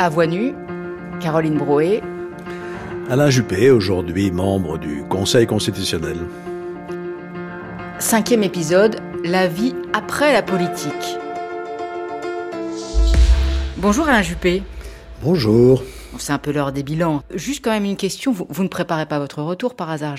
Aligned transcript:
À 0.00 0.08
voix 0.08 0.28
nue, 0.28 0.54
Caroline 1.20 1.58
Broé. 1.58 2.00
Alain 3.10 3.30
Juppé, 3.30 3.72
aujourd'hui 3.72 4.30
membre 4.30 4.78
du 4.78 5.02
Conseil 5.02 5.44
constitutionnel. 5.44 6.16
Cinquième 7.98 8.44
épisode, 8.44 9.00
la 9.24 9.48
vie 9.48 9.74
après 9.92 10.32
la 10.32 10.42
politique. 10.42 11.18
Bonjour 13.78 14.08
Alain 14.08 14.22
Juppé. 14.22 14.62
Bonjour. 15.20 15.82
C'est 16.16 16.32
un 16.32 16.38
peu 16.38 16.52
l'heure 16.52 16.70
des 16.70 16.84
bilans. 16.84 17.24
Juste 17.34 17.64
quand 17.64 17.72
même 17.72 17.84
une 17.84 17.96
question, 17.96 18.32
vous, 18.32 18.62
ne 18.62 18.68
préparez 18.68 19.06
pas 19.06 19.18
votre 19.18 19.42
retour 19.42 19.74
par 19.74 19.90
hasard 19.90 20.14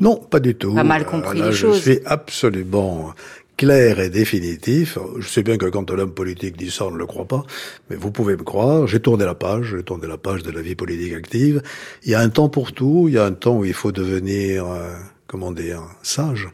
Non, 0.00 0.16
pas 0.16 0.40
du 0.40 0.54
tout. 0.54 0.74
Pas 0.74 0.84
mal 0.84 1.06
compris 1.06 1.40
les 1.40 1.52
choses. 1.52 1.78
Je 1.78 1.92
suis 1.92 2.00
absolument 2.04 3.14
clair 3.56 4.00
et 4.00 4.10
définitif. 4.10 4.98
Je 5.18 5.28
sais 5.28 5.42
bien 5.42 5.56
que 5.56 5.66
quand 5.66 5.90
l'homme 5.90 6.14
politique 6.14 6.56
dit 6.56 6.70
ça, 6.70 6.86
on 6.86 6.90
ne 6.90 6.98
le 6.98 7.06
croit 7.06 7.26
pas, 7.26 7.44
mais 7.90 7.96
vous 7.96 8.10
pouvez 8.10 8.36
me 8.36 8.42
croire, 8.42 8.86
j'ai 8.86 9.00
tourné 9.00 9.24
la 9.24 9.34
page, 9.34 9.74
j'ai 9.76 9.82
tourné 9.82 10.06
la 10.06 10.18
page 10.18 10.42
de 10.42 10.50
la 10.50 10.60
vie 10.60 10.74
politique 10.74 11.14
active. 11.14 11.62
Il 12.04 12.10
y 12.10 12.14
a 12.14 12.20
un 12.20 12.28
temps 12.28 12.48
pour 12.48 12.72
tout, 12.72 13.06
il 13.08 13.14
y 13.14 13.18
a 13.18 13.24
un 13.24 13.32
temps 13.32 13.58
où 13.58 13.64
il 13.64 13.74
faut 13.74 13.92
devenir, 13.92 14.66
euh, 14.66 14.92
comment 15.26 15.52
dire, 15.52 15.82
sage. 16.02 16.48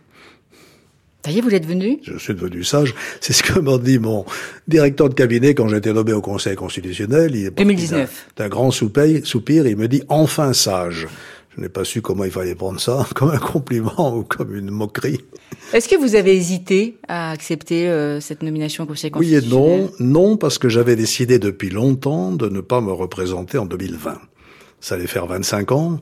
Ça 1.24 1.30
y 1.30 1.38
est, 1.38 1.42
vous 1.42 1.54
êtes 1.54 1.66
venu? 1.66 1.98
Je 2.02 2.16
suis 2.16 2.34
devenu 2.34 2.64
sage. 2.64 2.94
C'est 3.20 3.34
ce 3.34 3.42
que 3.42 3.58
m'a 3.58 3.76
dit 3.76 3.98
mon 3.98 4.24
directeur 4.66 5.10
de 5.10 5.14
cabinet 5.14 5.54
quand 5.54 5.68
j'étais 5.68 5.92
nommé 5.92 6.14
au 6.14 6.22
Conseil 6.22 6.56
constitutionnel. 6.56 7.36
Il 7.36 7.46
est 7.46 7.50
2019. 7.50 8.28
D'un 8.36 8.48
grand 8.48 8.70
soupir, 8.70 9.66
il 9.66 9.76
me 9.76 9.86
dit 9.86 10.02
enfin 10.08 10.54
sage. 10.54 11.08
Je 11.56 11.60
n'ai 11.60 11.68
pas 11.68 11.84
su 11.84 12.00
comment 12.00 12.24
il 12.24 12.30
fallait 12.30 12.54
prendre 12.54 12.80
ça, 12.80 13.06
comme 13.14 13.30
un 13.30 13.38
compliment 13.38 14.16
ou 14.16 14.22
comme 14.22 14.54
une 14.54 14.70
moquerie. 14.70 15.20
Est-ce 15.72 15.88
que 15.88 15.96
vous 15.96 16.14
avez 16.14 16.36
hésité 16.36 16.96
à 17.08 17.30
accepter 17.30 17.88
euh, 17.88 18.20
cette 18.20 18.42
nomination 18.42 18.84
au 18.84 18.86
Conseil 18.86 19.10
constitutionnel 19.10 19.50
Oui 19.52 19.96
et 19.98 20.02
non. 20.02 20.28
Non, 20.28 20.36
parce 20.36 20.58
que 20.58 20.68
j'avais 20.68 20.96
décidé 20.96 21.38
depuis 21.38 21.70
longtemps 21.70 22.32
de 22.32 22.48
ne 22.48 22.60
pas 22.60 22.80
me 22.80 22.92
représenter 22.92 23.58
en 23.58 23.66
2020. 23.66 24.18
Ça 24.80 24.94
allait 24.94 25.06
faire 25.06 25.26
25 25.26 25.72
ans, 25.72 26.00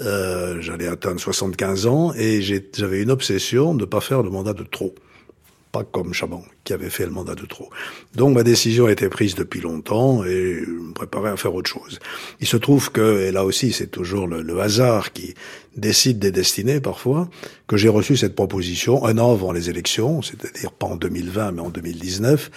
euh, 0.00 0.60
j'allais 0.60 0.88
atteindre 0.88 1.20
75 1.20 1.86
ans, 1.86 2.12
et 2.16 2.42
j'avais 2.42 3.00
une 3.00 3.10
obsession 3.10 3.74
de 3.74 3.82
ne 3.82 3.84
pas 3.84 4.00
faire 4.00 4.22
le 4.22 4.30
mandat 4.30 4.52
de 4.52 4.64
trop 4.64 4.94
comme 5.84 6.12
Chaban, 6.12 6.42
qui 6.64 6.72
avait 6.72 6.90
fait 6.90 7.04
le 7.04 7.12
mandat 7.12 7.34
de 7.34 7.46
trop. 7.46 7.70
Donc 8.14 8.34
ma 8.34 8.42
décision 8.42 8.88
été 8.88 9.08
prise 9.08 9.34
depuis 9.34 9.60
longtemps 9.60 10.24
et 10.24 10.62
je 10.64 10.70
me 10.70 10.92
préparais 10.92 11.30
à 11.30 11.36
faire 11.36 11.54
autre 11.54 11.70
chose. 11.70 11.98
Il 12.40 12.46
se 12.46 12.56
trouve 12.56 12.90
que, 12.90 13.20
et 13.20 13.32
là 13.32 13.44
aussi 13.44 13.72
c'est 13.72 13.86
toujours 13.88 14.26
le, 14.26 14.60
hasard 14.60 15.12
qui 15.12 15.34
décide 15.76 16.18
des 16.18 16.30
destinées 16.30 16.80
parfois, 16.80 17.28
que 17.66 17.76
j'ai 17.76 17.90
reçu 17.90 18.16
cette 18.16 18.34
proposition 18.34 19.04
un 19.04 19.18
an 19.18 19.32
avant 19.32 19.52
les 19.52 19.68
élections, 19.68 20.22
c'est-à-dire 20.22 20.72
pas 20.72 20.86
en 20.86 20.96
2020 20.96 21.52
mais 21.52 21.60
en 21.60 21.68
2019, 21.68 22.50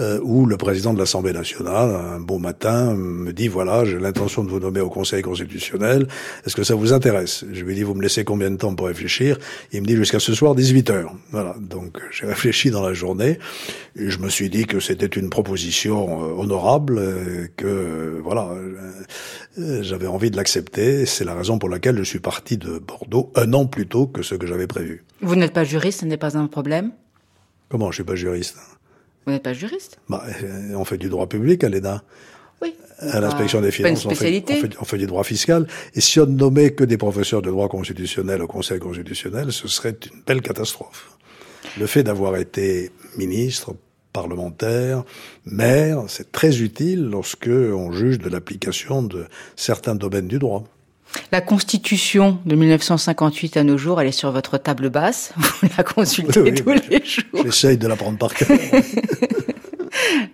euh, 0.00 0.20
où 0.24 0.46
le 0.46 0.56
président 0.56 0.92
de 0.92 0.98
l'Assemblée 0.98 1.32
nationale, 1.32 1.94
un 1.94 2.18
beau 2.18 2.38
matin, 2.38 2.94
me 2.94 3.32
dit 3.32 3.46
voilà, 3.46 3.84
j'ai 3.84 4.00
l'intention 4.00 4.42
de 4.42 4.50
vous 4.50 4.58
nommer 4.58 4.80
au 4.80 4.90
Conseil 4.90 5.22
constitutionnel, 5.22 6.08
est-ce 6.44 6.56
que 6.56 6.64
ça 6.64 6.74
vous 6.74 6.92
intéresse? 6.92 7.44
Je 7.52 7.62
lui 7.64 7.76
dis 7.76 7.84
vous 7.84 7.94
me 7.94 8.02
laissez 8.02 8.24
combien 8.24 8.50
de 8.50 8.56
temps 8.56 8.74
pour 8.74 8.88
réfléchir? 8.88 9.38
Il 9.72 9.82
me 9.82 9.86
dit 9.86 9.96
jusqu'à 9.96 10.18
ce 10.18 10.34
soir 10.34 10.54
18 10.54 10.90
heures. 10.90 11.14
Voilà, 11.30 11.54
donc 11.60 12.00
j'ai 12.10 12.26
réfléchi 12.26 12.63
dans 12.70 12.82
la 12.82 12.94
journée 12.94 13.38
et 13.96 14.10
je 14.10 14.18
me 14.18 14.28
suis 14.28 14.50
dit 14.50 14.66
que 14.66 14.80
c'était 14.80 15.06
une 15.06 15.30
proposition 15.30 16.22
euh, 16.22 16.42
honorable, 16.42 16.98
euh, 16.98 17.46
que 17.56 18.20
voilà, 18.22 18.50
j'avais 19.56 20.06
envie 20.06 20.30
de 20.30 20.36
l'accepter. 20.36 21.06
C'est 21.06 21.24
la 21.24 21.34
raison 21.34 21.58
pour 21.58 21.68
laquelle 21.68 21.96
je 21.98 22.02
suis 22.02 22.18
parti 22.18 22.56
de 22.56 22.78
Bordeaux 22.78 23.30
un 23.36 23.52
an 23.52 23.66
plus 23.66 23.86
tôt 23.86 24.06
que 24.06 24.22
ce 24.22 24.34
que 24.34 24.46
j'avais 24.46 24.66
prévu. 24.66 25.04
Vous 25.20 25.36
n'êtes 25.36 25.52
pas 25.52 25.64
juriste, 25.64 26.00
ce 26.00 26.06
n'est 26.06 26.16
pas 26.16 26.36
un 26.36 26.46
problème? 26.46 26.92
Comment 27.68 27.90
je 27.90 27.96
suis 27.96 28.04
pas 28.04 28.16
juriste? 28.16 28.56
Vous 29.26 29.32
n'êtes 29.32 29.42
pas 29.42 29.52
juriste? 29.52 29.98
Bah, 30.08 30.24
euh, 30.42 30.74
On 30.74 30.84
fait 30.84 30.98
du 30.98 31.08
droit 31.08 31.28
public 31.28 31.64
à 31.64 31.68
l'ENA. 31.68 32.02
Oui. 32.62 32.74
À 33.00 33.20
l'inspection 33.20 33.60
des 33.60 33.70
finances, 33.70 34.06
on 34.06 34.10
fait, 34.10 34.44
on, 34.80 34.84
fait, 34.84 34.98
du 34.98 35.06
droit 35.06 35.24
fiscal. 35.24 35.66
Et 35.94 36.00
si 36.00 36.20
on 36.20 36.26
ne 36.26 36.36
nommait 36.36 36.72
que 36.72 36.84
des 36.84 36.96
professeurs 36.96 37.42
de 37.42 37.50
droit 37.50 37.68
constitutionnel 37.68 38.42
au 38.42 38.46
Conseil 38.46 38.78
constitutionnel, 38.78 39.52
ce 39.52 39.66
serait 39.68 39.96
une 40.12 40.22
belle 40.26 40.40
catastrophe. 40.40 41.13
Le 41.78 41.86
fait 41.86 42.02
d'avoir 42.02 42.36
été 42.36 42.90
ministre, 43.16 43.74
parlementaire, 44.12 45.02
maire, 45.44 46.04
c'est 46.08 46.32
très 46.32 46.62
utile 46.62 47.04
lorsque 47.04 47.48
on 47.48 47.92
juge 47.92 48.18
de 48.18 48.30
l'application 48.30 49.02
de 49.02 49.26
certains 49.56 49.94
domaines 49.94 50.28
du 50.28 50.38
droit. 50.38 50.64
La 51.32 51.40
Constitution 51.40 52.38
de 52.46 52.54
1958 52.54 53.56
à 53.56 53.64
nos 53.64 53.76
jours, 53.76 54.00
elle 54.00 54.08
est 54.08 54.12
sur 54.12 54.30
votre 54.30 54.58
table 54.58 54.88
basse. 54.88 55.32
Vous 55.36 55.68
la 55.76 55.84
consultez 55.84 56.54
tous 56.54 56.70
les 56.90 57.04
jours. 57.04 57.44
J'essaye 57.44 57.76
de 57.76 57.86
la 57.86 57.96
prendre 57.96 58.18
par 58.18 58.34
cœur. 58.34 58.48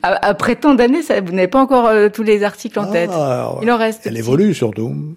Après 0.02 0.56
tant 0.56 0.74
d'années, 0.74 1.02
vous 1.02 1.32
n'avez 1.32 1.48
pas 1.48 1.60
encore 1.60 1.86
euh, 1.86 2.08
tous 2.08 2.22
les 2.22 2.42
articles 2.42 2.78
en 2.78 2.90
tête. 2.90 3.10
Ah, 3.12 3.56
Il 3.62 3.70
en 3.70 3.76
reste. 3.76 4.06
Elle 4.06 4.16
évolue 4.16 4.54
surtout. 4.54 5.16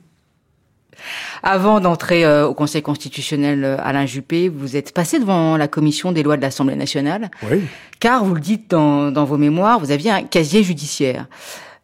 Avant 1.44 1.81
d'entrer 1.81 2.26
euh, 2.26 2.48
au 2.48 2.54
Conseil 2.54 2.81
constitutionnel, 2.81 3.66
euh, 3.66 3.78
Alain 3.80 4.06
Juppé, 4.06 4.48
vous 4.48 4.78
êtes 4.78 4.94
passé 4.94 5.20
devant 5.20 5.58
la 5.58 5.68
commission 5.68 6.14
des 6.14 6.24
lois 6.24 6.38
de 6.38 6.42
l'Assemblée 6.42 6.76
nationale. 6.76 7.30
Oui. 7.52 7.62
Car, 8.00 8.24
vous 8.24 8.34
le 8.34 8.42
dites 8.42 8.72
dans, 8.72 9.12
dans 9.12 9.26
vos 9.26 9.38
mémoires, 9.38 9.80
vous 9.80 9.92
aviez 9.92 10.09
un 10.09 10.24
casier 10.24 10.64
judiciaire. 10.64 11.28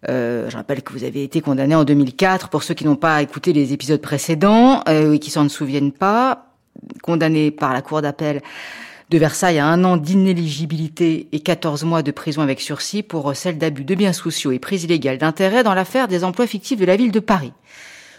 Euh, 0.07 0.49
je 0.49 0.55
rappelle 0.55 0.81
que 0.81 0.93
vous 0.93 1.03
avez 1.03 1.23
été 1.23 1.41
condamné 1.41 1.75
en 1.75 1.83
2004, 1.83 2.49
pour 2.49 2.63
ceux 2.63 2.73
qui 2.73 2.85
n'ont 2.85 2.95
pas 2.95 3.21
écouté 3.21 3.51
les 3.51 3.73
épisodes 3.73 4.01
précédents 4.01 4.81
euh, 4.87 5.13
et 5.13 5.19
qui 5.19 5.29
s'en 5.29 5.43
ne 5.43 5.49
souviennent 5.49 5.91
pas, 5.91 6.53
condamné 7.03 7.51
par 7.51 7.73
la 7.73 7.81
Cour 7.81 8.01
d'appel 8.01 8.41
de 9.09 9.17
Versailles 9.17 9.59
à 9.59 9.65
un 9.65 9.83
an 9.83 9.97
d'inéligibilité 9.97 11.27
et 11.31 11.39
14 11.39 11.83
mois 11.83 12.03
de 12.03 12.11
prison 12.11 12.41
avec 12.41 12.61
sursis 12.61 13.03
pour 13.03 13.23
recel 13.23 13.57
d'abus 13.57 13.83
de 13.83 13.95
biens 13.95 14.13
sociaux 14.13 14.51
et 14.51 14.59
prise 14.59 14.83
illégale 14.83 15.17
d'intérêt 15.17 15.63
dans 15.63 15.73
l'affaire 15.73 16.07
des 16.07 16.23
emplois 16.23 16.47
fictifs 16.47 16.79
de 16.79 16.85
la 16.85 16.95
ville 16.95 17.11
de 17.11 17.19
Paris. 17.19 17.51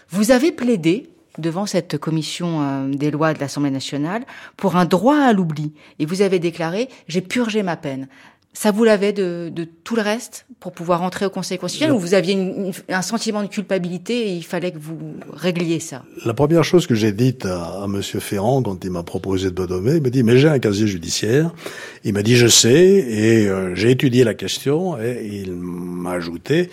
Vous 0.09 0.31
avez 0.31 0.51
plaidé 0.51 1.09
devant 1.37 1.65
cette 1.65 1.97
commission 1.97 2.61
euh, 2.61 2.87
des 2.89 3.11
lois 3.11 3.33
de 3.33 3.39
l'Assemblée 3.39 3.71
nationale 3.71 4.23
pour 4.57 4.75
un 4.75 4.85
droit 4.85 5.17
à 5.17 5.33
l'oubli 5.33 5.73
et 5.99 6.05
vous 6.05 6.21
avez 6.21 6.39
déclaré 6.39 6.89
j'ai 7.07 7.21
purgé 7.21 7.63
ma 7.63 7.77
peine. 7.77 8.07
Ça 8.53 8.71
vous 8.71 8.83
l'avait 8.83 9.13
de, 9.13 9.49
de, 9.49 9.63
tout 9.63 9.95
le 9.95 10.01
reste 10.01 10.45
pour 10.59 10.73
pouvoir 10.73 11.03
entrer 11.03 11.25
au 11.25 11.29
Conseil 11.29 11.57
constitutionnel 11.57 11.95
ou 11.95 11.99
vous 11.99 12.13
aviez 12.13 12.37
un 12.89 13.01
sentiment 13.01 13.43
de 13.43 13.47
culpabilité 13.47 14.27
et 14.27 14.33
il 14.35 14.43
fallait 14.43 14.73
que 14.73 14.77
vous 14.77 14.97
régliez 15.31 15.79
ça? 15.79 16.03
La 16.25 16.33
première 16.33 16.65
chose 16.65 16.85
que 16.85 16.93
j'ai 16.93 17.13
dite 17.13 17.45
à, 17.45 17.83
à 17.83 17.87
Monsieur 17.87 18.19
Ferrand 18.19 18.61
quand 18.61 18.83
il 18.83 18.91
m'a 18.91 19.03
proposé 19.03 19.51
de 19.51 19.61
me 19.61 19.67
nommer, 19.67 19.95
il 19.95 20.01
m'a 20.01 20.09
dit 20.09 20.23
mais 20.23 20.37
j'ai 20.37 20.49
un 20.49 20.59
casier 20.59 20.85
judiciaire. 20.85 21.53
Il 22.03 22.13
m'a 22.13 22.23
dit 22.23 22.35
je 22.35 22.47
sais 22.47 22.75
et 22.75 23.47
euh, 23.47 23.73
j'ai 23.73 23.89
étudié 23.89 24.25
la 24.25 24.33
question 24.33 24.99
et 24.99 25.25
il 25.31 25.53
m'a 25.53 26.11
ajouté 26.11 26.69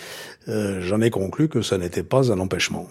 euh, 0.48 0.80
j'en 0.80 1.00
ai 1.00 1.10
conclu 1.10 1.48
que 1.48 1.62
ça 1.62 1.78
n'était 1.78 2.02
pas 2.02 2.32
un 2.32 2.38
empêchement. 2.40 2.86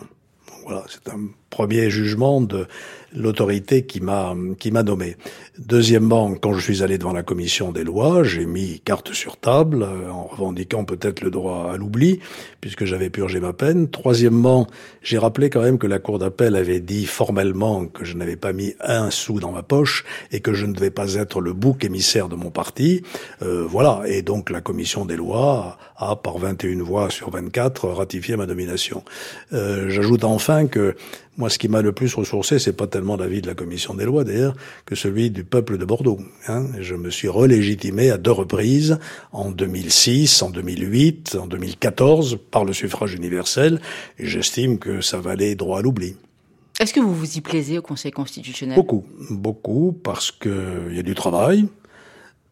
voilà, 0.63 0.83
c'est 0.88 1.11
un 1.11 1.27
premier 1.49 1.89
jugement 1.89 2.41
de 2.41 2.67
l'autorité 3.15 3.85
qui 3.85 4.01
m'a 4.01 4.35
qui 4.59 4.71
m'a 4.71 4.83
nommé. 4.83 5.15
Deuxièmement, 5.57 6.35
quand 6.35 6.53
je 6.53 6.59
suis 6.59 6.83
allé 6.83 6.97
devant 6.97 7.13
la 7.13 7.23
commission 7.23 7.71
des 7.71 7.83
lois, 7.83 8.23
j'ai 8.23 8.45
mis 8.45 8.79
carte 8.81 9.13
sur 9.13 9.37
table 9.37 9.83
euh, 9.83 10.11
en 10.11 10.23
revendiquant 10.23 10.83
peut-être 10.83 11.21
le 11.21 11.31
droit 11.31 11.71
à 11.73 11.77
l'oubli 11.77 12.19
puisque 12.61 12.85
j'avais 12.85 13.09
purgé 13.09 13.39
ma 13.39 13.53
peine. 13.53 13.89
Troisièmement, 13.89 14.67
j'ai 15.01 15.17
rappelé 15.17 15.49
quand 15.49 15.61
même 15.61 15.77
que 15.77 15.87
la 15.87 15.99
cour 15.99 16.19
d'appel 16.19 16.55
avait 16.55 16.79
dit 16.79 17.05
formellement 17.05 17.85
que 17.85 18.03
je 18.05 18.15
n'avais 18.15 18.35
pas 18.35 18.53
mis 18.53 18.75
un 18.81 19.09
sou 19.09 19.39
dans 19.39 19.51
ma 19.51 19.63
poche 19.63 20.03
et 20.31 20.41
que 20.41 20.53
je 20.53 20.65
ne 20.65 20.73
devais 20.73 20.91
pas 20.91 21.15
être 21.15 21.39
le 21.39 21.53
bouc 21.53 21.85
émissaire 21.85 22.27
de 22.27 22.35
mon 22.35 22.51
parti. 22.51 23.03
Euh, 23.41 23.65
voilà, 23.67 24.01
et 24.05 24.21
donc 24.21 24.49
la 24.49 24.61
commission 24.61 25.05
des 25.05 25.15
lois 25.15 25.77
a 25.95 26.15
par 26.15 26.37
21 26.37 26.83
voix 26.83 27.09
sur 27.09 27.31
24 27.31 27.89
ratifié 27.89 28.35
ma 28.35 28.45
nomination. 28.45 29.03
Euh, 29.53 29.89
J'ajoute 29.89 30.23
enfin 30.23 30.67
que 30.67 30.95
moi, 31.38 31.50
ce 31.51 31.60
qui 31.60 31.68
m'a 31.68 31.81
le 31.81 31.92
plus 31.92 32.13
ressourcé, 32.16 32.57
c'est 32.57 32.74
pas 32.74 32.88
tellement 32.88 33.16
l'avis 33.16 33.42
de 33.42 33.48
la 33.48 33.54
commission 33.54 33.94
des 33.94 34.06
lois, 34.06 34.24
d'ailleurs, 34.24 34.56
que 34.86 34.95
celui 34.95 35.30
du 35.30 35.44
peuple 35.44 35.78
de 35.78 35.86
Bordeaux. 35.86 36.18
Hein. 36.48 36.66
Je 36.80 36.95
me 36.95 37.12
suis 37.12 37.28
relégitimé 37.28 38.10
à 38.10 38.18
deux 38.18 38.31
reprises, 38.31 38.98
en 39.31 39.51
2006, 39.51 40.42
en 40.42 40.50
2008, 40.50 41.38
en 41.39 41.45
2014, 41.45 42.39
par 42.50 42.66
le 42.66 42.74
suffrage 42.74 43.13
universel, 43.13 43.80
et 44.18 44.25
j'estime 44.25 44.80
que 44.80 45.01
ça 45.01 45.19
valait 45.19 45.54
droit 45.54 45.80
à 45.80 45.81
l'oubli. 45.84 46.16
Est-ce 46.80 46.94
que 46.94 47.00
vous 47.00 47.13
vous 47.13 47.38
y 47.38 47.42
plaisez 47.42 47.78
au 47.78 47.81
Conseil 47.81 48.12
constitutionnel 48.12 48.75
Beaucoup, 48.75 49.06
beaucoup, 49.30 49.95
parce 50.04 50.31
qu'il 50.31 50.92
y 50.94 51.00
a 51.00 51.04
du 51.04 51.16
travail, 51.16 51.68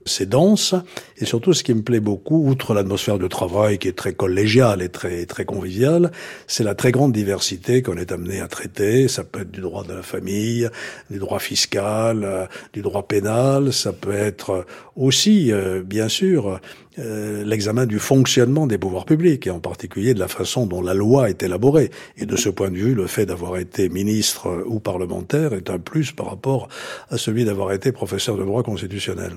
c'est 0.06 0.30
dense 0.30 0.75
et 1.18 1.25
surtout 1.25 1.54
ce 1.54 1.63
qui 1.63 1.74
me 1.74 1.81
plaît 1.81 2.00
beaucoup, 2.00 2.48
outre 2.48 2.74
l'atmosphère 2.74 3.18
de 3.18 3.28
travail 3.28 3.80
qui 3.80 3.88
est 3.88 3.98
très 3.98 4.13
collégiale 4.13 4.81
et 4.81 4.90
très 4.90 5.25
très 5.25 5.46
conviviale, 5.46 6.12
c'est 6.46 6.63
la 6.63 6.75
très 6.75 6.92
grande 6.92 7.12
diversité 7.12 7.81
qu'on 7.81 7.98
est 7.98 8.12
amené 8.12 8.40
à 8.40 8.48
traiter. 8.48 9.07
Ça 9.07 9.24
peut 9.24 9.42
être 9.42 9.52
du 9.52 9.62
droit 9.62 9.84
de 9.84 9.94
la 9.94 10.04
famille, 10.04 10.69
du 11.10 11.18
droit 11.18 11.40
fiscal, 11.40 12.24
euh, 12.24 12.46
du 12.74 12.81
droit 12.81 13.07
pénal. 13.07 13.74
Ça 13.74 13.94
peut 13.94 14.13
être 14.13 14.66
aussi, 14.96 15.52
euh, 15.52 15.81
bien 15.84 16.08
sûr, 16.08 16.60
euh, 17.00 17.44
l'examen 17.44 17.86
du 17.86 18.00
fonctionnement 18.00 18.68
des 18.68 18.78
pouvoirs 18.78 19.06
publics 19.06 19.48
et 19.48 19.51
en 19.51 19.60
particulier 19.60 20.13
de 20.13 20.19
la 20.19 20.28
façon 20.28 20.68
dont 20.68 20.81
la 20.81 20.94
loi 20.94 21.30
est 21.30 21.42
élaborée. 21.44 21.90
Et 22.18 22.25
de 22.25 22.36
ce 22.36 22.50
point 22.50 22.69
de 22.69 22.78
vue, 22.78 22.94
le 22.94 23.08
fait 23.08 23.25
d'avoir 23.25 23.58
été 23.58 23.90
ministre 23.90 24.63
ou 24.68 24.80
parlementaire 24.80 25.54
est 25.54 25.69
un 25.69 25.80
plus 25.80 26.12
par 26.12 26.28
rapport 26.30 26.68
à 27.10 27.18
celui 27.18 27.46
d'avoir 27.46 27.72
été 27.72 27.92
professeur 27.92 28.38
de 28.38 28.44
droit 28.44 28.63
constitutionnel. 28.63 29.31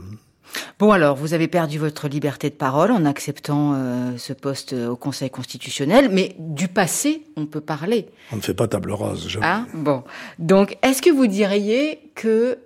Bon 0.78 0.92
alors, 0.92 1.16
vous 1.16 1.34
avez 1.34 1.48
perdu 1.48 1.78
votre 1.78 2.08
liberté 2.08 2.50
de 2.50 2.54
parole 2.54 2.90
en 2.90 3.04
acceptant 3.04 3.74
euh, 3.74 4.16
ce 4.16 4.32
poste 4.32 4.72
au 4.72 4.96
Conseil 4.96 5.30
constitutionnel, 5.30 6.08
mais 6.10 6.36
du 6.38 6.68
passé, 6.68 7.22
on 7.36 7.46
peut 7.46 7.60
parler. 7.60 8.06
On 8.32 8.36
ne 8.36 8.40
fait 8.40 8.54
pas 8.54 8.68
table 8.68 8.92
rase, 8.92 9.28
jamais. 9.28 9.46
Ah, 9.46 9.66
bon. 9.74 10.04
Donc, 10.38 10.78
est-ce 10.82 11.02
que 11.02 11.10
vous 11.10 11.26
diriez 11.26 11.98
que 12.14 12.58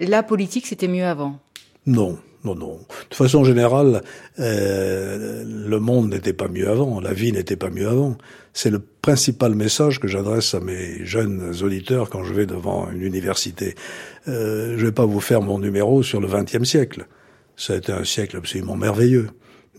la 0.00 0.22
politique, 0.22 0.66
c'était 0.66 0.88
mieux 0.88 1.04
avant? 1.04 1.38
Non. 1.86 2.18
Non, 2.44 2.54
non. 2.54 2.78
De 3.10 3.14
façon 3.14 3.42
générale, 3.42 4.02
euh, 4.38 5.44
le 5.46 5.80
monde 5.80 6.10
n'était 6.10 6.34
pas 6.34 6.48
mieux 6.48 6.68
avant, 6.68 7.00
la 7.00 7.14
vie 7.14 7.32
n'était 7.32 7.56
pas 7.56 7.70
mieux 7.70 7.88
avant. 7.88 8.18
C'est 8.52 8.68
le 8.68 8.80
principal 8.80 9.54
message 9.54 9.98
que 9.98 10.08
j'adresse 10.08 10.54
à 10.54 10.60
mes 10.60 11.06
jeunes 11.06 11.54
auditeurs 11.62 12.10
quand 12.10 12.22
je 12.22 12.34
vais 12.34 12.44
devant 12.44 12.90
une 12.90 13.00
université. 13.00 13.74
Euh, 14.28 14.76
je 14.76 14.84
vais 14.84 14.92
pas 14.92 15.06
vous 15.06 15.20
faire 15.20 15.40
mon 15.40 15.58
numéro 15.58 16.02
sur 16.02 16.20
le 16.20 16.28
XXe 16.28 16.64
siècle. 16.64 17.06
Ça 17.56 17.74
a 17.74 17.76
été 17.76 17.92
un 17.92 18.04
siècle 18.04 18.36
absolument 18.36 18.76
merveilleux 18.76 19.28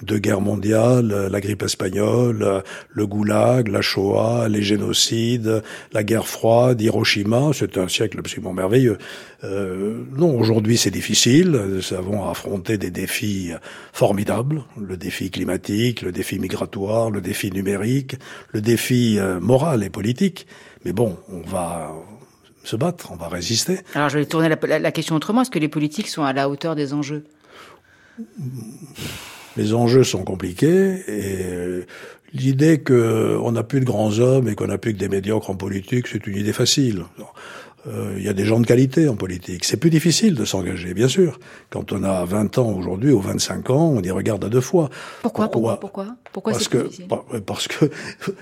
deux 0.04 0.19
guerres 0.19 0.42
mondiales, 0.42 1.30
la 1.31 1.39
grippe 1.39 1.63
espagnole, 1.63 2.63
le 2.89 3.07
goulag, 3.07 3.69
la 3.69 3.81
Shoah, 3.81 4.48
les 4.50 4.62
génocides, 4.62 5.63
la 5.94 6.04
guerre 6.04 6.27
froide, 6.27 6.81
Hiroshima, 6.81 7.51
c'est 7.54 7.77
un 7.77 7.88
siècle 7.88 8.19
absolument 8.19 8.54
merveilleux. 8.54 8.98
Euh, 9.44 10.04
non, 10.18 10.38
aujourd'hui 10.38 10.77
c'est 10.77 10.92
difficile, 10.92 11.51
nous 11.51 11.94
avons 11.94 12.30
affronté 12.30 12.77
des 12.77 12.92
défis 12.92 13.51
formidables, 13.94 14.63
le 14.80 14.98
défi 14.98 15.31
climatique, 15.31 16.01
le 16.01 16.12
défi 16.12 16.39
migratoire, 16.39 17.10
le 17.10 17.21
défi 17.21 17.51
numérique, 17.51 18.16
le 18.51 18.62
défi 18.62 19.18
euh, 19.18 19.39
moral 19.39 19.83
et 19.83 19.89
politique. 19.89 20.45
Mais 20.83 20.92
bon, 20.92 21.18
on 21.31 21.42
va 21.42 21.94
se 22.63 22.75
battre, 22.75 23.12
on 23.12 23.16
va 23.16 23.30
résister. 23.30 23.80
Alors 23.94 24.10
je 24.10 24.19
vais 24.19 24.25
tourner 24.25 24.50
la 24.50 24.92
question 24.92 25.16
autrement, 25.16 25.44
est-ce 25.44 25.51
que 25.51 25.60
les 25.60 25.69
politiques 25.69 26.10
sont 26.10 26.24
à 26.24 26.33
la 26.33 26.50
hauteur 26.50 26.75
des 26.75 26.94
enjeux? 26.94 27.24
Les 29.57 29.73
enjeux 29.73 30.03
sont 30.03 30.23
compliqués 30.23 31.03
et 31.07 31.44
euh, 31.45 31.85
l'idée 32.33 32.81
qu'on 32.81 33.51
n'a 33.51 33.63
plus 33.63 33.79
de 33.79 33.85
grands 33.85 34.19
hommes 34.19 34.47
et 34.47 34.56
qu'on 34.56 34.67
n'a 34.67 34.77
plus 34.77 34.94
que 34.94 35.00
des 35.00 35.09
médiocres 35.09 35.50
en 35.50 35.56
politique, 35.56 36.07
c'est 36.07 36.27
une 36.27 36.38
idée 36.38 36.53
facile. 36.53 37.06
Euh, 37.87 38.15
il 38.17 38.23
y 38.23 38.29
a 38.29 38.33
des 38.33 38.45
gens 38.45 38.59
de 38.59 38.65
qualité 38.65 39.07
en 39.07 39.15
politique. 39.15 39.63
C'est 39.63 39.77
plus 39.77 39.89
difficile 39.89 40.35
de 40.35 40.45
s'engager, 40.45 40.93
bien 40.93 41.07
sûr. 41.07 41.39
Quand 41.69 41.91
on 41.91 42.03
a 42.03 42.25
20 42.25 42.57
ans 42.57 42.71
aujourd'hui 42.71 43.11
ou 43.11 43.19
25 43.19 43.69
ans, 43.69 43.93
on 43.95 44.01
y 44.01 44.11
regarde 44.11 44.43
à 44.43 44.49
deux 44.49 44.61
fois. 44.61 44.89
Pourquoi 45.21 45.49
Pourquoi 45.49 45.79
Pourquoi? 45.79 46.07
Pourquoi 46.33 46.53
parce 46.53 46.67
que 46.67 46.89
parce 47.45 47.67
que 47.67 47.85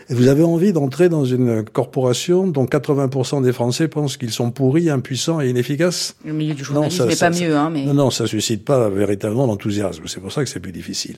vous 0.09 0.27
avez 0.27 0.43
envie 0.43 0.73
d'entrer 0.73 1.09
dans 1.09 1.25
une 1.25 1.63
corporation 1.63 2.47
dont 2.47 2.65
80% 2.65 3.43
des 3.43 3.53
Français 3.53 3.87
pensent 3.87 4.17
qu'ils 4.17 4.31
sont 4.31 4.51
pourris, 4.51 4.89
impuissants 4.89 5.41
et 5.41 5.49
inefficaces? 5.49 6.15
Le 6.25 6.33
milieu 6.33 6.53
du 6.53 6.63
journalisme 6.63 7.07
n'est 7.07 7.15
pas 7.15 7.29
mieux, 7.29 7.55
hein, 7.55 7.69
mais 7.69 7.85
non, 7.85 7.93
non, 7.93 8.09
ça 8.11 8.25
suscite 8.27 8.63
pas 8.63 8.89
véritablement 8.89 9.45
l'enthousiasme. 9.45 10.03
C'est 10.07 10.21
pour 10.21 10.31
ça 10.31 10.43
que 10.43 10.49
c'est 10.49 10.59
plus 10.59 10.71
difficile. 10.71 11.15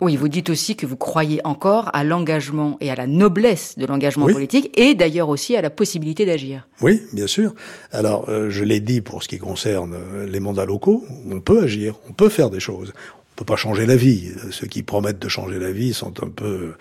Oui, 0.00 0.16
vous 0.16 0.28
dites 0.28 0.50
aussi 0.50 0.76
que 0.76 0.86
vous 0.86 0.96
croyez 0.96 1.40
encore 1.44 1.90
à 1.92 2.04
l'engagement 2.04 2.76
et 2.80 2.90
à 2.90 2.94
la 2.94 3.06
noblesse 3.06 3.78
de 3.78 3.86
l'engagement 3.86 4.26
politique 4.26 4.70
et 4.78 4.94
d'ailleurs 4.94 5.28
aussi 5.28 5.56
à 5.56 5.62
la 5.62 5.70
possibilité 5.70 6.26
d'agir. 6.26 6.66
Oui, 6.80 7.02
bien 7.12 7.26
sûr. 7.26 7.54
Alors, 7.92 8.28
euh, 8.28 8.50
je 8.50 8.64
l'ai 8.64 8.80
dit 8.80 9.00
pour 9.00 9.22
ce 9.22 9.28
qui 9.28 9.38
concerne 9.38 9.94
euh, 9.94 10.26
les 10.26 10.40
mandats 10.40 10.64
locaux, 10.64 11.04
on 11.30 11.40
peut 11.40 11.62
agir, 11.62 11.94
on 12.08 12.12
peut 12.12 12.28
faire 12.28 12.50
des 12.50 12.60
choses 12.60 12.92
on 13.32 13.38
peut 13.38 13.44
pas 13.46 13.56
changer 13.56 13.86
la 13.86 13.96
vie. 13.96 14.30
Ceux 14.50 14.66
qui 14.66 14.82
promettent 14.82 15.18
de 15.18 15.28
changer 15.28 15.58
la 15.58 15.72
vie 15.72 15.94
sont 15.94 16.22
un 16.22 16.28
peu 16.28 16.74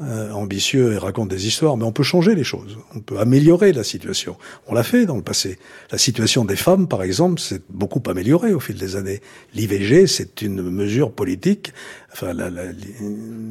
euh, 0.00 0.30
ambitieux 0.30 0.92
et 0.92 0.98
racontent 0.98 1.26
des 1.26 1.48
histoires, 1.48 1.76
mais 1.76 1.82
on 1.82 1.90
peut 1.90 2.04
changer 2.04 2.36
les 2.36 2.44
choses. 2.44 2.78
On 2.94 3.00
peut 3.00 3.18
améliorer 3.18 3.72
la 3.72 3.82
situation. 3.82 4.36
On 4.68 4.74
l'a 4.74 4.84
fait 4.84 5.04
dans 5.04 5.16
le 5.16 5.22
passé. 5.22 5.58
La 5.90 5.98
situation 5.98 6.44
des 6.44 6.54
femmes, 6.54 6.86
par 6.86 7.02
exemple, 7.02 7.40
s'est 7.40 7.60
beaucoup 7.70 8.02
améliorée 8.08 8.54
au 8.54 8.60
fil 8.60 8.76
des 8.76 8.94
années. 8.94 9.20
L'IVG, 9.54 10.06
c'est 10.06 10.42
une 10.42 10.62
mesure 10.62 11.10
politique. 11.10 11.72
Enfin, 12.18 12.32
la, 12.32 12.48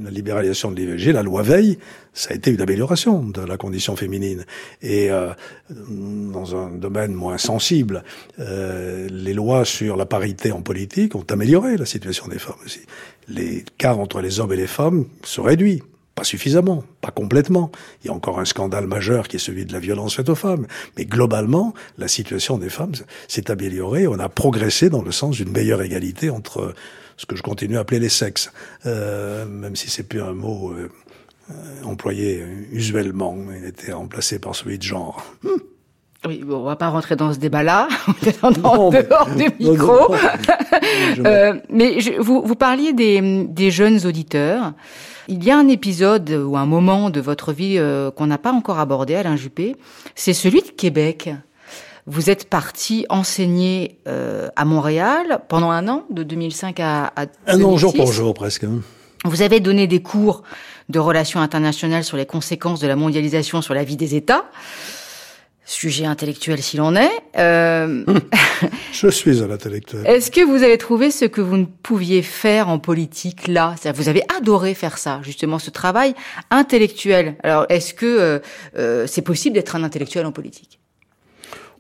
libéralisation 0.09 0.71
de 0.71 0.77
l'IVG, 0.77 1.11
la 1.11 1.21
loi 1.21 1.43
Veil, 1.43 1.77
ça 2.15 2.31
a 2.31 2.33
été 2.33 2.49
une 2.49 2.61
amélioration 2.61 3.21
de 3.21 3.41
la 3.41 3.57
condition 3.57 3.95
féminine. 3.95 4.43
Et 4.81 5.11
euh, 5.11 5.29
dans 5.69 6.55
un 6.55 6.71
domaine 6.71 7.13
moins 7.13 7.37
sensible, 7.37 8.03
euh, 8.39 9.07
les 9.11 9.35
lois 9.35 9.65
sur 9.65 9.97
la 9.97 10.07
parité 10.07 10.51
en 10.51 10.63
politique 10.63 11.13
ont 11.13 11.25
amélioré 11.29 11.77
la 11.77 11.85
situation 11.85 12.27
des 12.27 12.39
femmes 12.39 12.55
aussi. 12.65 12.81
L'écart 13.27 13.99
entre 13.99 14.19
les 14.19 14.39
hommes 14.39 14.53
et 14.53 14.57
les 14.57 14.65
femmes 14.65 15.05
se 15.23 15.41
réduit. 15.41 15.83
Pas 16.15 16.23
suffisamment, 16.23 16.83
pas 17.01 17.11
complètement. 17.11 17.71
Il 18.01 18.07
y 18.07 18.09
a 18.09 18.13
encore 18.13 18.39
un 18.39 18.45
scandale 18.45 18.87
majeur 18.87 19.27
qui 19.27 19.35
est 19.35 19.39
celui 19.39 19.65
de 19.65 19.73
la 19.73 19.79
violence 19.79 20.15
faite 20.15 20.29
aux 20.29 20.35
femmes. 20.35 20.65
Mais 20.97 21.05
globalement, 21.05 21.73
la 21.97 22.07
situation 22.07 22.57
des 22.57 22.69
femmes 22.69 22.93
s'est 23.27 23.51
améliorée. 23.51 24.07
On 24.07 24.19
a 24.19 24.29
progressé 24.29 24.89
dans 24.89 25.01
le 25.01 25.11
sens 25.11 25.35
d'une 25.35 25.51
meilleure 25.51 25.81
égalité 25.81 26.29
entre 26.29 26.73
ce 27.17 27.25
que 27.25 27.35
je 27.35 27.43
continue 27.43 27.77
à 27.77 27.81
appeler 27.81 27.99
les 27.99 28.09
sexes, 28.09 28.51
euh, 28.85 29.45
même 29.45 29.75
si 29.75 29.89
c'est 29.89 30.03
plus 30.03 30.21
un 30.21 30.33
mot 30.33 30.71
euh, 30.71 30.89
euh, 31.51 31.53
employé 31.83 32.43
usuellement. 32.71 33.37
Il 33.57 33.65
était 33.65 33.91
remplacé 33.91 34.39
par 34.39 34.55
celui 34.55 34.77
de 34.77 34.83
genre. 34.83 35.23
Oui, 36.27 36.43
bon, 36.43 36.57
on 36.57 36.63
va 36.63 36.75
pas 36.75 36.89
rentrer 36.89 37.15
dans 37.15 37.33
ce 37.33 37.39
débat-là, 37.39 37.87
on 38.07 38.27
est 38.27 38.43
en 38.43 38.51
dehors 38.51 39.27
du 39.35 39.47
micro. 39.59 40.15
euh, 41.25 41.53
mais 41.69 41.99
je, 41.99 42.19
vous, 42.19 42.41
vous 42.43 42.55
parliez 42.55 42.93
des, 42.93 43.45
des, 43.47 43.69
jeunes 43.69 44.05
auditeurs. 44.05 44.73
Il 45.27 45.43
y 45.43 45.51
a 45.51 45.57
un 45.57 45.67
épisode 45.67 46.29
ou 46.29 46.55
un 46.57 46.65
moment 46.65 47.09
de 47.09 47.19
votre 47.19 47.51
vie 47.51 47.77
euh, 47.77 48.11
qu'on 48.11 48.27
n'a 48.27 48.37
pas 48.37 48.51
encore 48.51 48.79
abordé, 48.79 49.15
Alain 49.15 49.35
Juppé, 49.35 49.75
c'est 50.13 50.33
celui 50.33 50.61
de 50.61 50.69
Québec. 50.69 51.31
Vous 52.05 52.29
êtes 52.29 52.47
parti 52.49 53.05
enseigner 53.09 53.97
euh, 54.07 54.49
à 54.55 54.65
Montréal 54.65 55.39
pendant 55.47 55.71
un 55.71 55.87
an, 55.87 56.03
de 56.11 56.21
2005 56.21 56.79
à, 56.79 57.11
à 57.15 57.25
2006. 57.25 57.33
Un 57.47 57.63
an 57.63 57.77
jour 57.77 57.93
pour 57.93 58.11
jour 58.11 58.33
presque. 58.35 58.65
Hein. 58.65 58.81
Vous 59.23 59.41
avez 59.41 59.59
donné 59.59 59.87
des 59.87 60.03
cours 60.03 60.43
de 60.89 60.99
relations 60.99 61.39
internationales 61.39 62.03
sur 62.03 62.17
les 62.17 62.27
conséquences 62.27 62.79
de 62.79 62.87
la 62.87 62.95
mondialisation 62.95 63.63
sur 63.63 63.73
la 63.73 63.83
vie 63.83 63.97
des 63.97 64.13
États. 64.13 64.45
Sujet 65.67 66.05
intellectuel 66.05 66.61
s'il 66.61 66.79
en 66.81 66.95
est. 66.95 67.09
Euh... 67.37 68.05
Je 68.91 69.07
suis 69.07 69.41
un 69.41 69.49
intellectuel. 69.49 70.05
Est-ce 70.05 70.29
que 70.29 70.41
vous 70.41 70.61
avez 70.61 70.77
trouvé 70.77 71.09
ce 71.09 71.25
que 71.25 71.41
vous 71.41 71.57
ne 71.57 71.65
pouviez 71.65 72.21
faire 72.21 72.69
en 72.69 72.77
politique 72.77 73.47
là? 73.47 73.73
Vous 73.95 74.07
avez 74.07 74.21
adoré 74.37 74.75
faire 74.75 74.99
ça, 74.99 75.21
justement, 75.23 75.57
ce 75.57 75.71
travail 75.71 76.13
intellectuel. 76.51 77.35
Alors, 77.41 77.65
est-ce 77.69 77.95
que 77.95 78.05
euh, 78.05 78.39
euh, 78.77 79.07
c'est 79.07 79.23
possible 79.23 79.55
d'être 79.55 79.75
un 79.75 79.83
intellectuel 79.83 80.27
en 80.27 80.31
politique? 80.31 80.79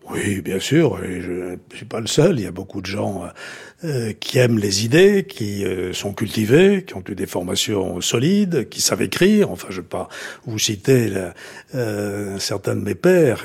Oui, 0.09 0.41
bien 0.41 0.59
sûr, 0.59 0.99
je 1.03 1.31
ne 1.31 1.57
suis 1.75 1.85
pas 1.85 1.99
le 1.99 2.07
seul. 2.07 2.39
Il 2.39 2.43
y 2.43 2.47
a 2.47 2.51
beaucoup 2.51 2.81
de 2.81 2.85
gens 2.85 3.23
euh, 3.83 4.13
qui 4.13 4.37
aiment 4.37 4.57
les 4.57 4.85
idées, 4.85 5.25
qui 5.27 5.65
euh, 5.65 5.91
sont 5.91 6.13
cultivés, 6.13 6.85
qui 6.87 6.95
ont 6.95 7.03
eu 7.09 7.13
des 7.13 7.25
formations 7.25 7.99
solides, 7.99 8.69
qui 8.69 8.79
savent 8.79 9.01
écrire. 9.01 9.51
Enfin, 9.51 9.67
je 9.69 9.75
ne 9.75 9.81
vais 9.81 9.87
pas 9.87 10.07
vous 10.45 10.57
citer 10.57 11.11
euh, 11.75 12.39
certains 12.39 12.77
de 12.77 12.81
mes 12.81 12.95
pères, 12.95 13.43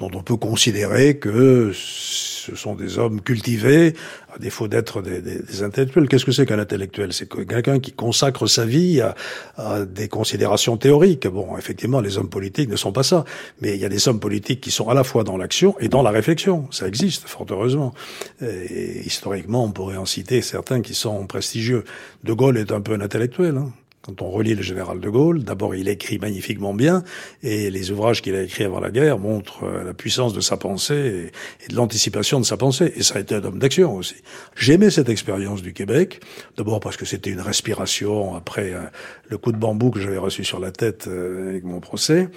dont 0.00 0.10
on 0.12 0.22
peut 0.22 0.36
considérer 0.36 1.18
que 1.18 1.70
ce 1.72 2.56
sont 2.56 2.74
des 2.74 2.98
hommes 2.98 3.20
cultivés, 3.20 3.94
à 4.34 4.38
défaut 4.38 4.68
d'être 4.68 5.00
des, 5.00 5.22
des, 5.22 5.38
des, 5.40 5.62
intellectuels. 5.62 6.08
Qu'est-ce 6.08 6.24
que 6.24 6.32
c'est 6.32 6.44
qu'un 6.44 6.58
intellectuel? 6.58 7.12
C'est 7.12 7.28
quelqu'un 7.28 7.78
qui 7.78 7.92
consacre 7.92 8.46
sa 8.46 8.64
vie 8.64 9.00
à, 9.00 9.14
à, 9.56 9.84
des 9.84 10.08
considérations 10.08 10.76
théoriques. 10.76 11.26
Bon, 11.26 11.56
effectivement, 11.56 12.00
les 12.00 12.18
hommes 12.18 12.28
politiques 12.28 12.68
ne 12.68 12.76
sont 12.76 12.92
pas 12.92 13.02
ça, 13.02 13.24
mais 13.60 13.74
il 13.74 13.80
y 13.80 13.84
a 13.84 13.88
des 13.88 14.08
hommes 14.08 14.20
politiques 14.20 14.60
qui 14.60 14.70
sont 14.70 14.88
à 14.88 14.94
la 14.94 15.04
fois 15.04 15.24
dans 15.24 15.36
l'action 15.36 15.76
et 15.80 15.88
dans 15.88 16.02
la 16.02 16.10
réflexion. 16.10 16.68
Ça 16.70 16.86
existe, 16.86 17.28
fort 17.28 17.46
heureusement. 17.50 17.94
Et, 18.42 19.02
historiquement, 19.06 19.67
on 19.68 19.72
pourrait 19.72 19.98
en 19.98 20.06
citer 20.06 20.40
certains 20.40 20.80
qui 20.80 20.94
sont 20.94 21.26
prestigieux. 21.26 21.84
De 22.24 22.32
Gaulle 22.32 22.56
est 22.56 22.72
un 22.72 22.80
peu 22.80 22.94
un 22.94 23.00
intellectuel. 23.00 23.56
Hein. 23.58 23.70
Quand 24.00 24.22
on 24.22 24.30
relit 24.30 24.54
le 24.54 24.62
général 24.62 25.00
de 25.00 25.10
Gaulle, 25.10 25.44
d'abord 25.44 25.74
il 25.74 25.86
écrit 25.86 26.18
magnifiquement 26.18 26.72
bien, 26.72 27.02
et 27.42 27.70
les 27.70 27.90
ouvrages 27.90 28.22
qu'il 28.22 28.34
a 28.34 28.42
écrits 28.42 28.64
avant 28.64 28.80
la 28.80 28.90
guerre 28.90 29.18
montrent 29.18 29.64
euh, 29.64 29.84
la 29.84 29.92
puissance 29.92 30.32
de 30.32 30.40
sa 30.40 30.56
pensée 30.56 31.30
et 31.60 31.70
de 31.70 31.76
l'anticipation 31.76 32.40
de 32.40 32.46
sa 32.46 32.56
pensée. 32.56 32.90
Et 32.96 33.02
ça 33.02 33.16
a 33.16 33.20
été 33.20 33.34
un 33.34 33.44
homme 33.44 33.58
d'action 33.58 33.94
aussi. 33.94 34.14
J'aimais 34.56 34.88
cette 34.90 35.10
expérience 35.10 35.60
du 35.60 35.74
Québec, 35.74 36.22
d'abord 36.56 36.80
parce 36.80 36.96
que 36.96 37.04
c'était 37.04 37.28
une 37.28 37.42
respiration 37.42 38.34
après 38.34 38.72
euh, 38.72 38.80
le 39.28 39.36
coup 39.36 39.52
de 39.52 39.58
bambou 39.58 39.90
que 39.90 40.00
j'avais 40.00 40.16
reçu 40.16 40.42
sur 40.42 40.60
la 40.60 40.70
tête 40.70 41.06
euh, 41.06 41.50
avec 41.50 41.64
mon 41.64 41.80
procès, 41.80 42.28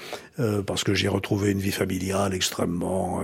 parce 0.65 0.83
que 0.83 0.95
j'ai 0.95 1.07
retrouvé 1.07 1.51
une 1.51 1.59
vie 1.59 1.71
familiale 1.71 2.33
extrêmement 2.33 3.21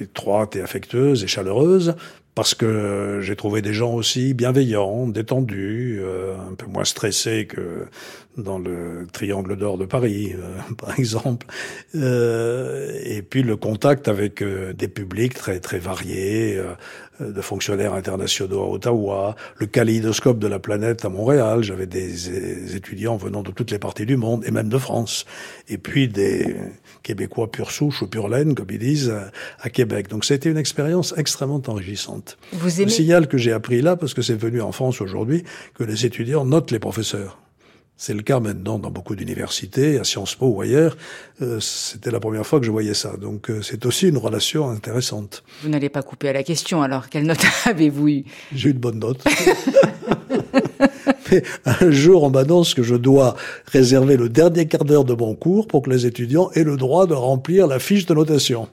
étroite 0.00 0.54
et 0.54 0.60
affectueuse 0.60 1.24
et 1.24 1.26
chaleureuse, 1.26 1.94
parce 2.36 2.54
que 2.54 3.20
j'ai 3.22 3.34
trouvé 3.34 3.62
des 3.62 3.72
gens 3.72 3.94
aussi 3.94 4.34
bienveillants, 4.34 5.08
détendus, 5.08 5.98
euh, 6.02 6.36
un 6.36 6.54
peu 6.54 6.66
moins 6.66 6.84
stressés 6.84 7.46
que 7.46 7.86
dans 8.36 8.58
le 8.58 9.06
Triangle 9.12 9.56
d'Or 9.56 9.78
de 9.78 9.84
Paris, 9.84 10.34
euh, 10.34 10.74
par 10.78 10.98
exemple. 10.98 11.46
Euh, 11.94 12.98
et 13.04 13.22
puis 13.22 13.42
le 13.42 13.56
contact 13.56 14.08
avec 14.08 14.42
des 14.42 14.88
publics 14.88 15.34
très 15.34 15.60
très 15.60 15.78
variés, 15.78 16.60
de 17.20 17.40
fonctionnaires 17.40 17.94
internationaux 17.94 18.62
à 18.62 18.68
Ottawa, 18.68 19.36
le 19.56 19.66
kaléidoscope 19.66 20.38
de 20.38 20.46
la 20.46 20.58
planète 20.58 21.04
à 21.04 21.08
Montréal. 21.08 21.62
J'avais 21.62 21.86
des, 21.86 22.76
étudiants 22.76 23.16
venant 23.16 23.42
de 23.42 23.50
toutes 23.50 23.70
les 23.70 23.78
parties 23.78 24.04
du 24.04 24.16
monde 24.16 24.44
et 24.46 24.50
même 24.50 24.68
de 24.68 24.78
France. 24.78 25.24
Et 25.68 25.78
puis 25.78 26.08
des 26.08 26.56
Québécois 27.02 27.50
pure 27.50 27.70
souche 27.70 28.02
ou 28.02 28.06
pure 28.06 28.28
laine, 28.28 28.54
comme 28.54 28.66
ils 28.70 28.78
disent, 28.78 29.14
à 29.60 29.70
Québec. 29.70 30.08
Donc 30.08 30.24
c'était 30.24 30.50
une 30.50 30.58
expérience 30.58 31.14
extrêmement 31.16 31.62
enrichissante. 31.66 32.36
Vous 32.52 32.76
aimez... 32.76 32.86
Le 32.86 32.90
signal 32.90 33.28
que 33.28 33.38
j'ai 33.38 33.52
appris 33.52 33.80
là, 33.80 33.96
parce 33.96 34.12
que 34.12 34.22
c'est 34.22 34.34
venu 34.38 34.60
en 34.60 34.72
France 34.72 35.00
aujourd'hui, 35.00 35.44
que 35.74 35.84
les 35.84 36.04
étudiants 36.04 36.44
notent 36.44 36.70
les 36.70 36.78
professeurs. 36.78 37.38
C'est 37.98 38.12
le 38.12 38.22
cas 38.22 38.40
maintenant 38.40 38.78
dans 38.78 38.90
beaucoup 38.90 39.16
d'universités, 39.16 39.98
à 39.98 40.04
Sciences 40.04 40.34
Po 40.34 40.48
ou 40.48 40.60
ailleurs. 40.60 40.96
Euh, 41.40 41.60
C'était 41.60 42.10
la 42.10 42.20
première 42.20 42.46
fois 42.46 42.60
que 42.60 42.66
je 42.66 42.70
voyais 42.70 42.92
ça. 42.92 43.16
Donc 43.16 43.48
euh, 43.50 43.62
c'est 43.62 43.86
aussi 43.86 44.08
une 44.08 44.18
relation 44.18 44.68
intéressante. 44.68 45.42
Vous 45.62 45.70
n'allez 45.70 45.88
pas 45.88 46.02
couper 46.02 46.28
à 46.28 46.34
la 46.34 46.42
question, 46.42 46.82
alors 46.82 47.08
quelle 47.08 47.24
note 47.24 47.44
avez-vous 47.64 48.08
eu 48.08 48.24
J'ai 48.54 48.68
eu 48.70 48.74
de 48.74 48.78
bonnes 48.78 48.98
notes. 48.98 49.24
Un 51.64 51.90
jour, 51.90 52.22
on 52.22 52.30
m'annonce 52.30 52.74
que 52.74 52.82
je 52.82 52.94
dois 52.94 53.36
réserver 53.66 54.16
le 54.16 54.28
dernier 54.28 54.66
quart 54.66 54.84
d'heure 54.84 55.04
de 55.04 55.14
mon 55.14 55.34
cours 55.34 55.66
pour 55.66 55.82
que 55.82 55.90
les 55.90 56.06
étudiants 56.06 56.50
aient 56.54 56.64
le 56.64 56.76
droit 56.76 57.06
de 57.06 57.14
remplir 57.14 57.66
la 57.66 57.78
fiche 57.78 58.06
de 58.06 58.14
notation. 58.14 58.68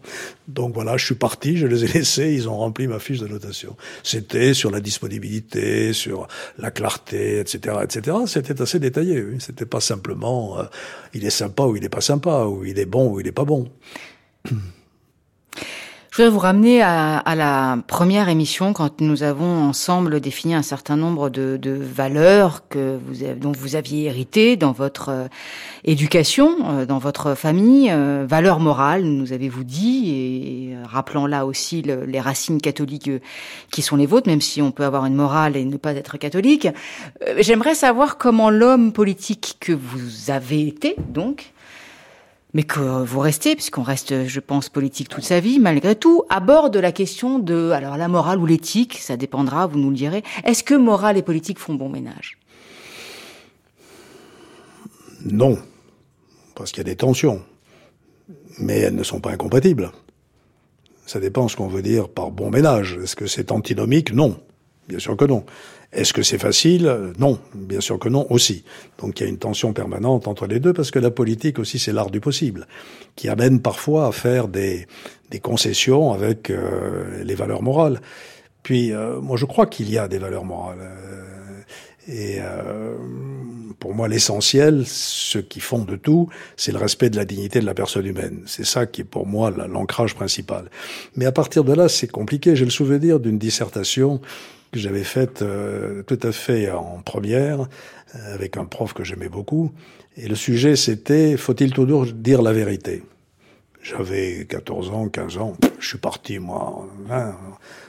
Donc 0.47 0.73
voilà, 0.73 0.97
je 0.97 1.05
suis 1.05 1.15
parti, 1.15 1.57
je 1.57 1.67
les 1.67 1.85
ai 1.85 1.87
laissés, 1.87 2.33
ils 2.33 2.49
ont 2.49 2.57
rempli 2.57 2.87
ma 2.87 2.99
fiche 2.99 3.19
de 3.19 3.27
notation. 3.27 3.75
C'était 4.03 4.53
sur 4.53 4.71
la 4.71 4.79
disponibilité, 4.79 5.93
sur 5.93 6.27
la 6.57 6.71
clarté, 6.71 7.39
etc., 7.39 7.77
etc. 7.83 8.17
C'était 8.27 8.61
assez 8.61 8.79
détaillé. 8.79 9.21
Oui. 9.21 9.37
C'était 9.39 9.65
pas 9.65 9.79
simplement 9.79 10.59
euh, 10.59 10.63
il 11.13 11.25
est 11.25 11.29
sympa 11.29 11.63
ou 11.63 11.75
il 11.75 11.83
est 11.83 11.89
pas 11.89 12.01
sympa, 12.01 12.45
ou 12.45 12.65
il 12.65 12.79
est 12.79 12.85
bon 12.85 13.11
ou 13.11 13.19
il 13.19 13.27
est 13.27 13.31
pas 13.31 13.45
bon. 13.45 13.69
Je 16.13 16.17
voudrais 16.17 16.29
vous 16.31 16.39
ramener 16.41 16.83
à, 16.83 17.17
à, 17.17 17.33
la 17.33 17.79
première 17.87 18.29
émission 18.29 18.71
quand 18.71 19.01
nous 19.01 19.23
avons 19.23 19.63
ensemble 19.63 20.19
défini 20.19 20.53
un 20.53 20.61
certain 20.61 20.95
nombre 20.95 21.31
de, 21.31 21.57
de 21.57 21.71
valeurs 21.71 22.67
que 22.67 22.99
vous 23.03 23.25
dont 23.35 23.51
vous 23.51 23.75
aviez 23.75 24.05
hérité 24.05 24.55
dans 24.55 24.73
votre 24.73 25.09
euh, 25.09 25.27
éducation, 25.85 26.55
euh, 26.69 26.85
dans 26.85 26.99
votre 26.99 27.33
famille, 27.33 27.89
euh, 27.89 28.27
valeurs 28.29 28.59
morales, 28.59 29.05
nous 29.05 29.33
avez-vous 29.33 29.63
dit, 29.63 30.11
et 30.11 30.75
rappelant 30.85 31.25
là 31.25 31.47
aussi 31.47 31.81
le, 31.81 32.05
les 32.05 32.19
racines 32.19 32.61
catholiques 32.61 33.09
qui 33.71 33.81
sont 33.81 33.95
les 33.95 34.05
vôtres, 34.05 34.27
même 34.27 34.39
si 34.39 34.61
on 34.61 34.69
peut 34.69 34.85
avoir 34.85 35.07
une 35.07 35.15
morale 35.15 35.57
et 35.57 35.65
ne 35.65 35.77
pas 35.77 35.93
être 35.95 36.17
catholique. 36.17 36.67
J'aimerais 37.39 37.73
savoir 37.73 38.19
comment 38.19 38.51
l'homme 38.51 38.93
politique 38.93 39.57
que 39.59 39.73
vous 39.73 40.29
avez 40.29 40.67
été, 40.67 40.95
donc, 41.09 41.52
mais 42.53 42.63
que 42.63 43.03
vous 43.03 43.19
restez, 43.19 43.55
puisqu'on 43.55 43.83
reste, 43.83 44.27
je 44.27 44.39
pense, 44.39 44.69
politique 44.69 45.09
toute 45.09 45.23
sa 45.23 45.39
vie, 45.39 45.59
malgré 45.59 45.95
tout, 45.95 46.23
aborde 46.29 46.77
la 46.77 46.91
question 46.91 47.39
de, 47.39 47.71
alors 47.71 47.97
la 47.97 48.07
morale 48.07 48.39
ou 48.39 48.45
l'éthique, 48.45 48.99
ça 48.99 49.17
dépendra, 49.17 49.65
vous 49.65 49.79
nous 49.79 49.89
le 49.89 49.95
direz. 49.95 50.23
Est-ce 50.43 50.63
que 50.63 50.75
morale 50.75 51.17
et 51.17 51.23
politique 51.23 51.59
font 51.59 51.73
bon 51.73 51.89
ménage? 51.89 52.37
Non, 55.25 55.57
parce 56.53 56.71
qu'il 56.71 56.79
y 56.79 56.81
a 56.81 56.91
des 56.91 56.95
tensions, 56.95 57.41
mais 58.59 58.79
elles 58.79 58.95
ne 58.95 59.03
sont 59.03 59.19
pas 59.19 59.31
incompatibles. 59.31 59.91
Ça 61.05 61.19
dépend 61.19 61.47
ce 61.47 61.55
qu'on 61.55 61.67
veut 61.67 61.81
dire 61.81 62.07
par 62.07 62.31
bon 62.31 62.49
ménage. 62.49 62.99
Est-ce 63.01 63.15
que 63.15 63.27
c'est 63.27 63.51
antinomique? 63.51 64.13
Non, 64.13 64.39
bien 64.87 64.99
sûr 64.99 65.17
que 65.17 65.25
non. 65.25 65.45
Est-ce 65.93 66.13
que 66.13 66.23
c'est 66.23 66.39
facile? 66.39 67.13
Non, 67.19 67.39
bien 67.53 67.79
sûr 67.79 67.99
que 67.99 68.09
non 68.09 68.25
aussi. 68.31 68.63
Donc 68.97 69.19
il 69.19 69.23
y 69.23 69.25
a 69.27 69.29
une 69.29 69.37
tension 69.37 69.73
permanente 69.73 70.27
entre 70.27 70.47
les 70.47 70.59
deux 70.59 70.73
parce 70.73 70.91
que 70.91 70.99
la 70.99 71.11
politique 71.11 71.59
aussi 71.59 71.79
c'est 71.79 71.93
l'art 71.93 72.09
du 72.09 72.19
possible, 72.19 72.67
qui 73.15 73.29
amène 73.29 73.61
parfois 73.61 74.07
à 74.07 74.11
faire 74.11 74.47
des, 74.47 74.87
des 75.29 75.39
concessions 75.39 76.11
avec 76.11 76.49
euh, 76.49 77.23
les 77.23 77.35
valeurs 77.35 77.61
morales. 77.61 78.01
Puis 78.63 78.91
euh, 78.91 79.21
moi 79.21 79.37
je 79.37 79.45
crois 79.45 79.67
qu'il 79.67 79.89
y 79.91 79.97
a 79.97 80.07
des 80.07 80.17
valeurs 80.17 80.45
morales. 80.45 80.79
Euh, 80.81 81.33
et 82.07 82.37
euh, 82.39 82.97
pour 83.79 83.93
moi, 83.93 84.07
l'essentiel, 84.07 84.83
ce 84.85 85.37
qui 85.37 85.61
fonde 85.61 85.97
tout, 86.01 86.27
c'est 86.57 86.73
le 86.73 86.77
respect 86.77 87.09
de 87.09 87.15
la 87.15 87.23
dignité 87.23 87.61
de 87.61 87.65
la 87.65 87.73
personne 87.73 88.05
humaine. 88.05 88.41
C'est 88.45 88.65
ça 88.65 88.85
qui 88.85 89.01
est 89.01 89.05
pour 89.05 89.25
moi 89.25 89.51
l'ancrage 89.51 90.13
principal. 90.13 90.69
Mais 91.15 91.25
à 91.25 91.31
partir 91.31 91.63
de 91.63 91.73
là, 91.73 91.87
c'est 91.87 92.11
compliqué. 92.11 92.55
J'ai 92.55 92.65
le 92.65 92.71
souvenir 92.71 93.19
d'une 93.21 93.37
dissertation 93.37 94.19
que 94.73 94.79
j'avais 94.79 95.03
faite 95.03 95.41
euh, 95.41 96.01
tout 96.03 96.19
à 96.23 96.31
fait 96.31 96.69
en 96.71 97.01
première 97.05 97.61
euh, 97.61 98.33
avec 98.33 98.57
un 98.57 98.65
prof 98.65 98.93
que 98.93 99.03
j'aimais 99.03 99.29
beaucoup. 99.29 99.71
Et 100.17 100.27
le 100.27 100.35
sujet, 100.35 100.75
c'était 100.75 101.37
faut-il 101.37 101.71
toujours 101.71 102.05
dire 102.05 102.41
la 102.41 102.51
vérité? 102.51 103.03
J'avais 103.81 104.45
14 104.49 104.89
ans, 104.91 105.09
15 105.09 105.37
ans. 105.37 105.53
Je 105.77 105.87
suis 105.87 105.97
parti, 105.97 106.39
moi, 106.39 106.87
hein, 107.11 107.35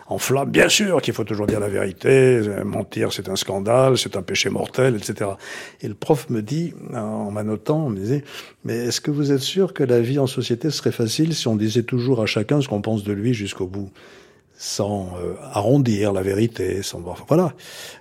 en 0.08 0.18
flamme. 0.18 0.50
Bien 0.50 0.68
sûr 0.68 1.00
qu'il 1.00 1.14
faut 1.14 1.22
toujours 1.22 1.46
dire 1.46 1.60
la 1.60 1.68
vérité. 1.68 2.40
Mentir, 2.64 3.12
c'est 3.12 3.28
un 3.28 3.36
scandale, 3.36 3.96
c'est 3.96 4.16
un 4.16 4.22
péché 4.22 4.50
mortel, 4.50 4.96
etc. 4.96 5.30
Et 5.82 5.88
le 5.88 5.94
prof 5.94 6.28
me 6.30 6.42
dit, 6.42 6.74
en 6.92 7.30
m'annotant, 7.30 7.88
me 7.88 7.96
disait, 7.96 8.24
mais 8.64 8.74
est-ce 8.74 9.00
que 9.00 9.12
vous 9.12 9.30
êtes 9.30 9.38
sûr 9.38 9.72
que 9.72 9.84
la 9.84 10.00
vie 10.00 10.18
en 10.18 10.26
société 10.26 10.70
serait 10.70 10.90
facile 10.92 11.32
si 11.32 11.46
on 11.46 11.54
disait 11.54 11.84
toujours 11.84 12.20
à 12.20 12.26
chacun 12.26 12.60
ce 12.60 12.66
qu'on 12.66 12.82
pense 12.82 13.04
de 13.04 13.12
lui 13.12 13.32
jusqu'au 13.32 13.68
bout? 13.68 13.90
Sans 14.56 15.10
euh, 15.18 15.34
arrondir 15.52 16.12
la 16.12 16.22
vérité, 16.22 16.82
sans 16.82 17.02
voilà, 17.28 17.52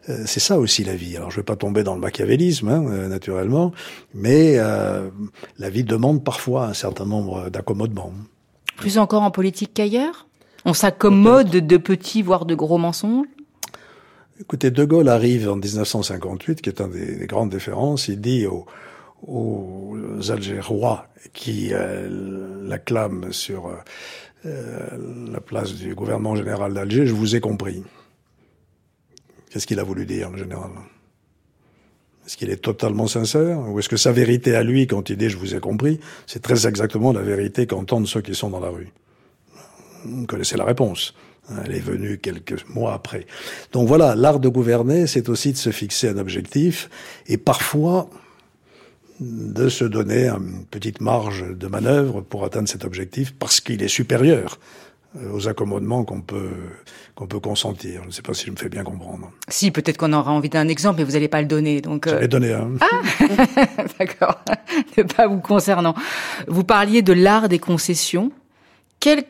euh, 0.10 0.24
c'est 0.26 0.40
ça 0.40 0.60
aussi 0.60 0.84
la 0.84 0.96
vie. 0.96 1.18
Alors 1.18 1.32
je 1.32 1.38
vais 1.38 1.44
pas 1.44 1.56
tomber 1.56 1.84
dans 1.84 1.96
le 1.96 2.02
machiavélisme, 2.02 2.70
hein, 2.70 2.86
euh, 2.88 3.08
naturellement, 3.08 3.72
mais 4.14 4.56
la 4.56 5.70
vie 5.70 5.84
demande 5.84 6.24
parfois 6.24 6.68
un 6.68 6.74
certain 6.74 7.06
nombre 7.06 7.50
d'accommodements. 7.50 8.14
Plus 8.78 8.98
encore 8.98 9.24
en 9.24 9.32
politique 9.32 9.72
qu'ailleurs? 9.74 10.28
On 10.66 10.74
s'accommode 10.74 11.50
de 11.50 11.78
petits 11.78 12.22
voire 12.22 12.46
de 12.46 12.56
gros 12.56 12.78
mensonges? 12.78 13.28
Écoutez, 14.40 14.72
De 14.72 14.84
Gaulle 14.84 15.10
arrive 15.10 15.50
en 15.50 15.56
1958, 15.56 16.62
qui 16.62 16.70
est 16.70 16.82
un 16.82 16.88
des, 16.88 17.16
des 17.16 17.28
grandes 17.28 17.52
différences. 17.52 18.08
Il 18.08 18.20
dit 18.20 18.48
aux, 18.48 18.66
aux 19.28 19.98
Algérois 20.30 21.08
qui 21.34 21.72
l'acclament 22.64 23.32
sur 23.32 23.68
euh, 23.68 23.76
la 24.44 25.40
place 25.40 25.74
du 25.74 25.96
gouvernement 25.96 26.36
général 26.36 26.74
d'Alger, 26.74 27.06
je 27.06 27.14
vous 27.14 27.36
ai 27.36 27.40
compris. 27.40 27.84
Qu'est-ce 29.50 29.68
qu'il 29.68 29.80
a 29.80 29.84
voulu 29.84 30.06
dire, 30.06 30.30
le 30.32 30.38
général? 30.38 30.72
Est-ce 32.26 32.38
qu'il 32.38 32.50
est 32.50 32.62
totalement 32.62 33.08
sincère? 33.08 33.60
Ou 33.70 33.80
est-ce 33.80 33.90
que 33.90 33.98
sa 33.98 34.12
vérité 34.12 34.56
à 34.56 34.64
lui, 34.64 34.88
quand 34.88 35.10
il 35.10 35.18
dit 35.18 35.30
je 35.30 35.38
vous 35.38 35.56
ai 35.56 35.60
compris, 35.60 36.00
c'est 36.26 36.42
très 36.42 36.68
exactement 36.68 37.12
la 37.12 37.22
vérité 37.22 37.68
qu'entendent 37.68 38.08
ceux 38.08 38.22
qui 38.22 38.34
sont 38.34 38.50
dans 38.50 38.60
la 38.60 38.70
rue? 38.70 38.90
Vous 40.06 40.26
connaissez 40.26 40.58
la 40.58 40.66
réponse. 40.66 41.14
Elle 41.66 41.76
est 41.76 41.80
venue 41.80 42.18
quelques 42.20 42.68
mois 42.70 42.94
après. 42.94 43.28
Donc 43.74 43.88
voilà, 43.88 44.16
l'art 44.16 44.40
de 44.40 44.48
gouverner, 44.48 45.08
c'est 45.08 45.28
aussi 45.28 45.52
de 45.52 45.58
se 45.58 45.72
fixer 45.72 46.08
un 46.08 46.18
objectif. 46.18 46.90
Et 47.28 47.38
parfois, 47.38 48.10
de 49.20 49.70
se 49.70 49.86
donner 49.86 50.28
une 50.28 50.66
petite 50.66 51.02
marge 51.02 51.46
de 51.48 51.68
manœuvre 51.68 52.22
pour 52.22 52.44
atteindre 52.46 52.68
cet 52.68 52.86
objectif 52.86 53.34
parce 53.34 53.62
qu'il 53.62 53.82
est 53.84 53.88
supérieur 53.88 54.60
euh, 55.16 55.32
aux 55.32 55.48
accommodements 55.48 56.04
qu'on 56.04 56.22
peut 56.22 56.52
qu'on 57.16 57.28
peut 57.28 57.40
consentir. 57.40 58.02
Je 58.02 58.08
ne 58.08 58.12
sais 58.12 58.24
pas 58.24 58.34
si 58.34 58.48
je 58.48 58.52
me 58.52 58.56
fais 58.56 58.70
bien 58.70 58.84
comprendre. 58.84 59.32
Si, 59.48 59.70
peut-être 59.70 59.98
qu'on 59.98 60.14
aura 60.14 60.32
envie 60.32 60.50
d'un 60.50 60.68
exemple, 60.68 60.98
mais 60.98 61.04
vous 61.04 61.12
n'allez 61.12 61.28
pas 61.28 61.42
le 61.42 61.48
donner. 61.48 61.80
Donc, 61.82 62.08
euh... 62.08 62.28
donné 62.28 62.54
un. 62.54 62.72
Ah 62.82 63.02
D'accord. 64.00 64.44
pas 65.16 65.28
vous 65.28 65.40
concernant. 65.40 65.94
Vous 66.48 66.64
parliez 66.64 67.04
de 67.04 67.14
l'art 67.14 67.50
des 67.50 67.60
concessions. 67.60 68.32
Quelle 69.00 69.26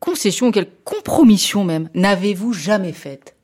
concession, 0.00 0.50
quelle 0.50 0.68
compromission 0.84 1.64
même 1.64 1.88
n'avez-vous 1.94 2.52
jamais 2.52 2.92
faite? 2.92 3.37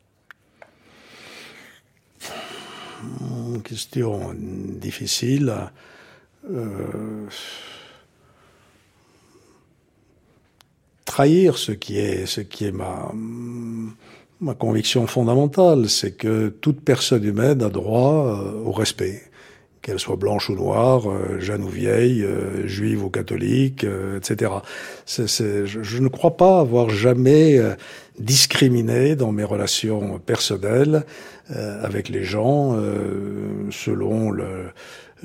Question 3.64 4.34
difficile. 4.38 5.54
Euh, 6.50 7.26
trahir 11.04 11.56
ce 11.56 11.72
qui 11.72 11.98
est 11.98 12.26
ce 12.26 12.40
qui 12.42 12.66
est 12.66 12.72
ma 12.72 14.54
conviction 14.54 15.06
fondamentale, 15.06 15.88
c'est 15.88 16.12
que 16.12 16.48
toute 16.48 16.80
personne 16.80 17.24
humaine 17.24 17.62
a 17.62 17.70
droit 17.70 18.26
euh, 18.26 18.64
au 18.64 18.72
respect, 18.72 19.22
qu'elle 19.80 19.98
soit 19.98 20.16
blanche 20.16 20.50
ou 20.50 20.54
noire, 20.54 21.08
euh, 21.08 21.40
jeune 21.40 21.62
ou 21.62 21.68
vieille, 21.68 22.26
juive 22.64 23.04
ou 23.04 23.08
catholique, 23.08 23.86
etc. 24.16 24.50
je, 25.06 25.98
ne 25.98 26.08
crois 26.08 26.36
pas 26.36 26.60
avoir 26.60 26.90
jamais 26.90 27.58
discriminé 28.18 29.16
dans 29.16 29.32
mes 29.32 29.44
relations 29.44 30.18
personnelles 30.18 31.04
avec 31.48 32.08
les 32.08 32.24
gens 32.24 32.74
selon 33.70 34.30
le 34.30 34.72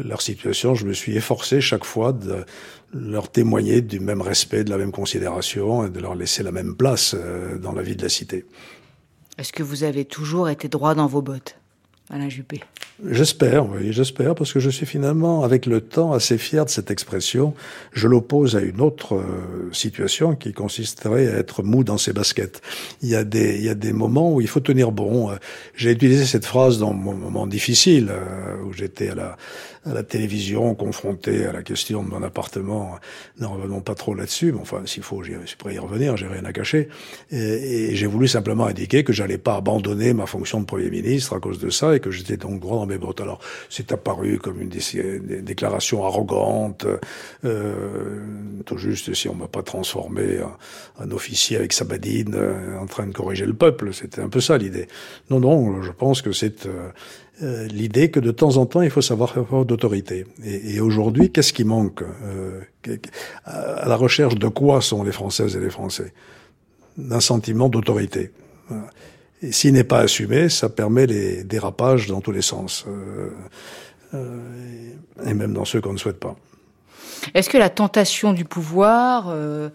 leur 0.03 0.21
situation, 0.21 0.75
je 0.75 0.85
me 0.85 0.93
suis 0.93 1.15
efforcé 1.15 1.61
chaque 1.61 1.83
fois 1.83 2.13
de 2.13 2.45
leur 2.93 3.31
témoigner 3.31 3.81
du 3.81 3.99
même 3.99 4.21
respect, 4.21 4.63
de 4.63 4.69
la 4.69 4.77
même 4.77 4.91
considération 4.91 5.85
et 5.85 5.89
de 5.89 5.99
leur 5.99 6.15
laisser 6.15 6.43
la 6.43 6.51
même 6.51 6.75
place 6.75 7.15
euh, 7.17 7.57
dans 7.57 7.73
la 7.73 7.81
vie 7.81 7.95
de 7.95 8.01
la 8.01 8.09
cité. 8.09 8.45
Est-ce 9.38 9.53
que 9.53 9.63
vous 9.63 9.83
avez 9.83 10.05
toujours 10.05 10.49
été 10.49 10.67
droit 10.67 10.95
dans 10.95 11.07
vos 11.07 11.21
bottes, 11.21 11.57
Alain 12.09 12.29
Juppé? 12.29 12.61
J'espère, 13.08 13.70
oui, 13.70 13.94
j'espère, 13.94 14.36
parce 14.36 14.51
que 14.51 14.60
je 14.60 14.70
suis 14.70 14.86
finalement, 14.86 15.46
avec 15.46 15.65
le 15.65 15.79
temps, 15.79 16.12
assez 16.12 16.38
fier 16.38 16.65
de 16.65 16.70
cette 16.70 16.91
expression. 16.91 17.53
Je 17.94 18.10
l'oppose 18.10 18.58
à 18.58 18.60
une 18.60 18.82
autre 18.82 19.15
euh, 19.15 19.70
situation 19.72 20.36
qui 20.36 20.51
consisterait 20.51 21.27
à 21.27 21.38
être 21.38 21.63
mou 21.63 21.86
dans 21.86 21.98
ses 21.98 22.12
baskets. 22.12 22.62
Il 23.01 23.08
y 23.08 23.15
a 23.15 23.24
des, 23.24 23.56
il 23.56 23.63
y 23.63 23.70
a 23.70 23.75
des 23.75 23.94
moments 23.94 24.34
où 24.34 24.41
il 24.41 24.50
faut 24.50 24.60
tenir 24.60 24.91
bon. 24.91 25.29
J'ai 25.75 25.91
utilisé 25.91 26.25
cette 26.25 26.46
phrase 26.46 26.77
dans 26.77 26.91
mon 26.91 27.13
moment 27.13 27.48
difficile, 27.48 28.10
euh, 28.10 28.62
où 28.65 28.74
j'étais 28.74 29.12
à 29.12 29.15
la, 29.15 29.38
à 29.86 29.94
la 29.94 30.03
télévision, 30.03 30.75
confronté 30.75 31.46
à 31.46 31.53
la 31.53 31.63
question 31.63 32.03
de 32.03 32.10
mon 32.10 32.22
appartement. 32.22 32.98
Ne 33.39 33.46
revenons 33.46 33.79
pas 33.79 33.96
trop 33.96 34.13
là-dessus, 34.13 34.51
mais 34.51 34.60
enfin, 34.60 34.82
s'il 34.86 35.03
faut, 35.03 35.24
je 35.24 35.32
suis 35.46 35.56
prêt 35.56 35.72
à 35.72 35.74
y 35.75 35.79
revenir, 35.79 36.18
j'ai 36.18 36.27
rien 36.27 36.44
à 36.44 36.51
cacher. 36.51 36.89
Et, 37.32 37.38
et 37.91 37.96
j'ai 37.96 38.08
voulu 38.08 38.27
simplement 38.27 38.65
indiquer 38.65 39.06
que 39.06 39.13
j'allais 39.13 39.38
pas 39.38 39.56
abandonner 39.56 40.13
ma 40.13 40.25
fonction 40.25 40.60
de 40.60 40.65
Premier 40.65 40.89
ministre 40.89 41.34
à 41.34 41.39
cause 41.39 41.60
de 41.60 41.70
ça 41.70 41.96
et 41.96 42.01
que 42.01 42.12
j'étais 42.12 42.36
donc 42.36 42.60
dans 42.60 42.88
mes 42.89 42.98
bottes. 42.98 43.22
Alors, 43.22 43.39
c'est 43.69 43.91
apparu 43.91 44.38
comme 44.38 44.62
une, 44.62 44.69
déclaration 45.41 46.05
arrogante, 46.05 46.86
euh, 47.46 48.19
tout 48.65 48.77
juste 48.77 49.13
si 49.13 49.29
on 49.29 49.36
m'a 49.36 49.48
pas 49.48 49.63
transformé 49.63 50.39
en, 51.00 51.12
officier 51.12 51.58
avec 51.58 51.74
Sabadine 51.74 52.36
euh, 52.36 52.77
en 52.77 52.86
train 52.86 53.08
de 53.08 53.13
corriger 53.13 53.46
le 53.46 53.53
peuple. 53.53 53.93
C'était 53.93 54.22
un 54.22 54.29
peu 54.29 54.41
ça 54.41 54.58
l'idée. 54.58 54.88
Non, 55.29 55.39
non, 55.39 55.81
je 55.81 55.91
pense 55.91 56.22
que 56.22 56.31
c'est... 56.31 56.67
Euh, 57.41 57.67
l'idée 57.67 58.12
que 58.12 58.19
de 58.19 58.31
temps 58.31 58.58
en 58.58 58.65
temps, 58.65 58.81
il 58.81 58.89
faut 58.89 59.01
savoir 59.01 59.31
preuve 59.31 59.65
d'autorité. 59.65 60.25
Et, 60.43 60.81
aujourd'hui, 60.81 61.31
qu'est-ce 61.31 61.53
qui 61.53 61.63
manque 61.63 62.03
À 63.46 63.88
la 63.88 63.96
recherche 63.96 64.36
de 64.36 64.50
quoi 64.50 64.81
sont 64.81 65.03
les 65.03 65.13
Françaises 65.13 65.55
et 65.55 65.62
les 65.62 65.69
Français? 65.69 66.13
D'un 66.98 67.22
sentiment 67.22 67.69
d'autorité. 67.69 68.31
Et 69.41 69.51
s'il 69.51 69.74
n'est 69.74 69.84
pas 69.84 70.00
assumé, 70.00 70.50
ça 70.50 70.69
permet 70.69 71.05
les 71.05 71.43
dérapages 71.43 72.08
dans 72.08 72.22
tous 72.22 72.31
les 72.31 72.41
sens, 72.41 72.86
euh, 72.88 73.29
euh 74.13 74.39
et 75.25 75.34
même 75.34 75.53
dans 75.53 75.65
ceux 75.65 75.81
qu'on 75.81 75.93
ne 75.93 75.98
souhaite 75.98 76.19
pas. 76.19 76.36
Est-ce 77.34 77.50
que 77.50 77.58
la 77.58 77.69
tentation 77.69 78.34
du 78.34 78.46
pouvoir 78.46 79.27
euh, 79.29 79.69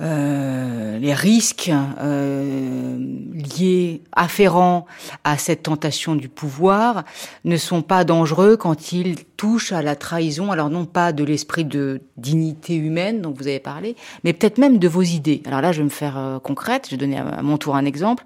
euh, 0.00 0.98
les 0.98 1.12
risques 1.12 1.70
euh, 2.00 2.98
liés, 3.32 4.02
afférents 4.12 4.86
à 5.24 5.36
cette 5.36 5.64
tentation 5.64 6.14
du 6.14 6.28
pouvoir 6.28 7.04
ne 7.44 7.56
sont 7.56 7.82
pas 7.82 8.04
dangereux 8.04 8.56
quand 8.56 8.92
ils 8.92 9.16
touchent 9.36 9.72
à 9.72 9.82
la 9.82 9.96
trahison, 9.96 10.50
alors 10.50 10.70
non 10.70 10.86
pas 10.86 11.12
de 11.12 11.24
l'esprit 11.24 11.64
de 11.64 12.00
dignité 12.16 12.74
humaine 12.74 13.20
dont 13.20 13.32
vous 13.32 13.48
avez 13.48 13.60
parlé, 13.60 13.96
mais 14.24 14.32
peut-être 14.32 14.58
même 14.58 14.78
de 14.78 14.88
vos 14.88 15.02
idées. 15.02 15.42
Alors 15.46 15.60
là, 15.60 15.72
je 15.72 15.78
vais 15.78 15.84
me 15.84 15.90
faire 15.90 16.40
concrète, 16.42 16.86
je 16.86 16.92
vais 16.92 16.96
donner 16.96 17.18
à 17.18 17.42
mon 17.42 17.58
tour 17.58 17.76
un 17.76 17.84
exemple. 17.84 18.24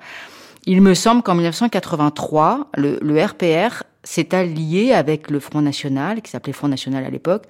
Il 0.66 0.82
me 0.82 0.94
semble 0.94 1.22
qu'en 1.22 1.36
1983, 1.36 2.70
le, 2.76 2.98
le 3.00 3.24
RPR 3.24 3.84
s'est 4.02 4.34
allié 4.34 4.92
avec 4.92 5.30
le 5.30 5.38
Front 5.38 5.62
National, 5.62 6.22
qui 6.22 6.30
s'appelait 6.30 6.52
Front 6.52 6.68
National 6.68 7.04
à 7.04 7.10
l'époque, 7.10 7.44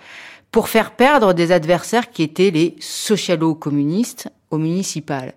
pour 0.52 0.68
faire 0.68 0.92
perdre 0.92 1.32
des 1.32 1.52
adversaires 1.52 2.10
qui 2.10 2.22
étaient 2.22 2.50
les 2.50 2.76
socialo-communistes 2.78 4.28
au 4.50 4.58
municipal. 4.58 5.34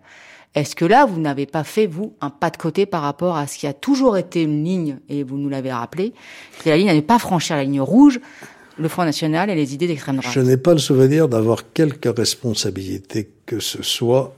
Est-ce 0.55 0.75
que 0.75 0.85
là, 0.85 1.05
vous 1.05 1.19
n'avez 1.19 1.45
pas 1.45 1.63
fait, 1.63 1.85
vous, 1.85 2.15
un 2.21 2.29
pas 2.29 2.49
de 2.49 2.57
côté 2.57 2.85
par 2.85 3.01
rapport 3.01 3.37
à 3.37 3.47
ce 3.47 3.57
qui 3.57 3.67
a 3.67 3.73
toujours 3.73 4.17
été 4.17 4.43
une 4.43 4.63
ligne, 4.63 4.97
et 5.07 5.23
vous 5.23 5.37
nous 5.37 5.49
l'avez 5.49 5.71
rappelé, 5.71 6.13
que 6.63 6.69
la 6.69 6.77
ligne 6.77 6.89
à 6.89 6.93
ne 6.93 7.01
pas 7.01 7.19
franchir 7.19 7.55
la 7.55 7.63
ligne 7.63 7.81
rouge, 7.81 8.19
le 8.77 8.87
Front 8.87 9.03
National 9.03 9.49
et 9.49 9.55
les 9.55 9.73
idées 9.73 9.87
d'extrême 9.87 10.17
droite? 10.17 10.33
Je 10.33 10.39
n'ai 10.39 10.57
pas 10.57 10.73
le 10.73 10.79
souvenir 10.79 11.27
d'avoir 11.27 11.71
quelque 11.73 12.09
responsabilité 12.09 13.29
que 13.45 13.59
ce 13.59 13.83
soit 13.83 14.33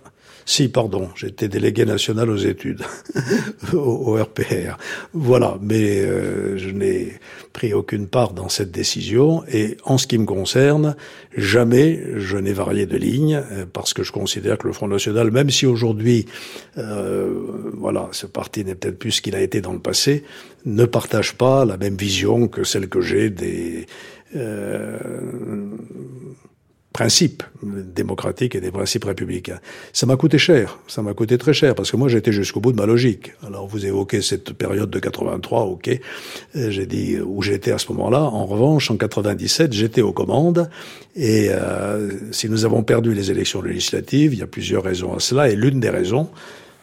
si, 0.45 0.69
pardon, 0.69 1.09
j'étais 1.15 1.47
délégué 1.47 1.85
national 1.85 2.29
aux 2.29 2.37
études, 2.37 2.83
au, 3.73 4.15
RPR. 4.15 4.77
Voilà, 5.13 5.57
mais 5.61 6.01
euh, 6.01 6.57
je 6.57 6.69
n'ai 6.69 7.13
pris 7.53 7.73
aucune 7.73 8.07
part 8.07 8.33
dans 8.33 8.49
cette 8.49 8.71
décision 8.71 9.43
et 9.51 9.77
en 9.83 9.97
ce 9.97 10.07
qui 10.07 10.17
me 10.17 10.25
concerne, 10.25 10.95
jamais 11.35 12.01
je 12.17 12.37
n'ai 12.37 12.53
varié 12.53 12.85
de 12.85 12.97
ligne 12.97 13.41
euh, 13.51 13.65
parce 13.71 13.93
que 13.93 14.03
je 14.03 14.11
considère 14.11 14.57
que 14.57 14.67
le 14.67 14.73
Front 14.73 14.87
National, 14.87 15.31
même 15.31 15.49
si 15.49 15.65
aujourd'hui, 15.65 16.25
euh, 16.77 17.31
voilà, 17.77 18.09
ce 18.11 18.25
parti 18.25 18.63
n'est 18.65 18.75
peut-être 18.75 18.99
plus 18.99 19.11
ce 19.11 19.21
qu'il 19.21 19.35
a 19.35 19.41
été 19.41 19.61
dans 19.61 19.73
le 19.73 19.79
passé, 19.79 20.23
ne 20.65 20.85
partage 20.85 21.35
pas 21.35 21.65
la 21.65 21.77
même 21.77 21.95
vision 21.95 22.47
que 22.47 22.63
celle 22.63 22.87
que 22.87 23.01
j'ai 23.01 23.29
des 23.29 23.85
euh, 24.35 24.97
principes 26.93 27.43
démocratiques 27.63 28.55
et 28.55 28.59
des 28.59 28.71
principes 28.71 29.05
républicains. 29.05 29.59
Ça 29.93 30.05
m'a 30.05 30.17
coûté 30.17 30.37
cher, 30.37 30.79
ça 30.87 31.01
m'a 31.01 31.13
coûté 31.13 31.37
très 31.37 31.53
cher, 31.53 31.73
parce 31.73 31.89
que 31.89 31.97
moi 31.97 32.09
j'étais 32.09 32.31
jusqu'au 32.31 32.59
bout 32.59 32.73
de 32.73 32.77
ma 32.77 32.85
logique. 32.85 33.33
Alors 33.45 33.67
vous 33.67 33.85
évoquez 33.85 34.21
cette 34.21 34.53
période 34.53 34.89
de 34.89 34.99
83, 34.99 35.63
ok, 35.63 35.89
j'ai 36.53 36.85
dit 36.85 37.17
où 37.19 37.41
j'étais 37.41 37.71
à 37.71 37.77
ce 37.77 37.91
moment-là. 37.93 38.21
En 38.21 38.45
revanche, 38.45 38.91
en 38.91 38.97
97, 38.97 39.71
j'étais 39.71 40.01
aux 40.01 40.11
commandes, 40.11 40.69
et 41.15 41.47
euh, 41.49 42.09
si 42.31 42.49
nous 42.49 42.65
avons 42.65 42.83
perdu 42.83 43.13
les 43.13 43.31
élections 43.31 43.61
législatives, 43.61 44.33
il 44.33 44.39
y 44.39 44.43
a 44.43 44.47
plusieurs 44.47 44.83
raisons 44.83 45.15
à 45.15 45.19
cela, 45.19 45.49
et 45.49 45.55
l'une 45.55 45.79
des 45.79 45.89
raisons, 45.89 46.29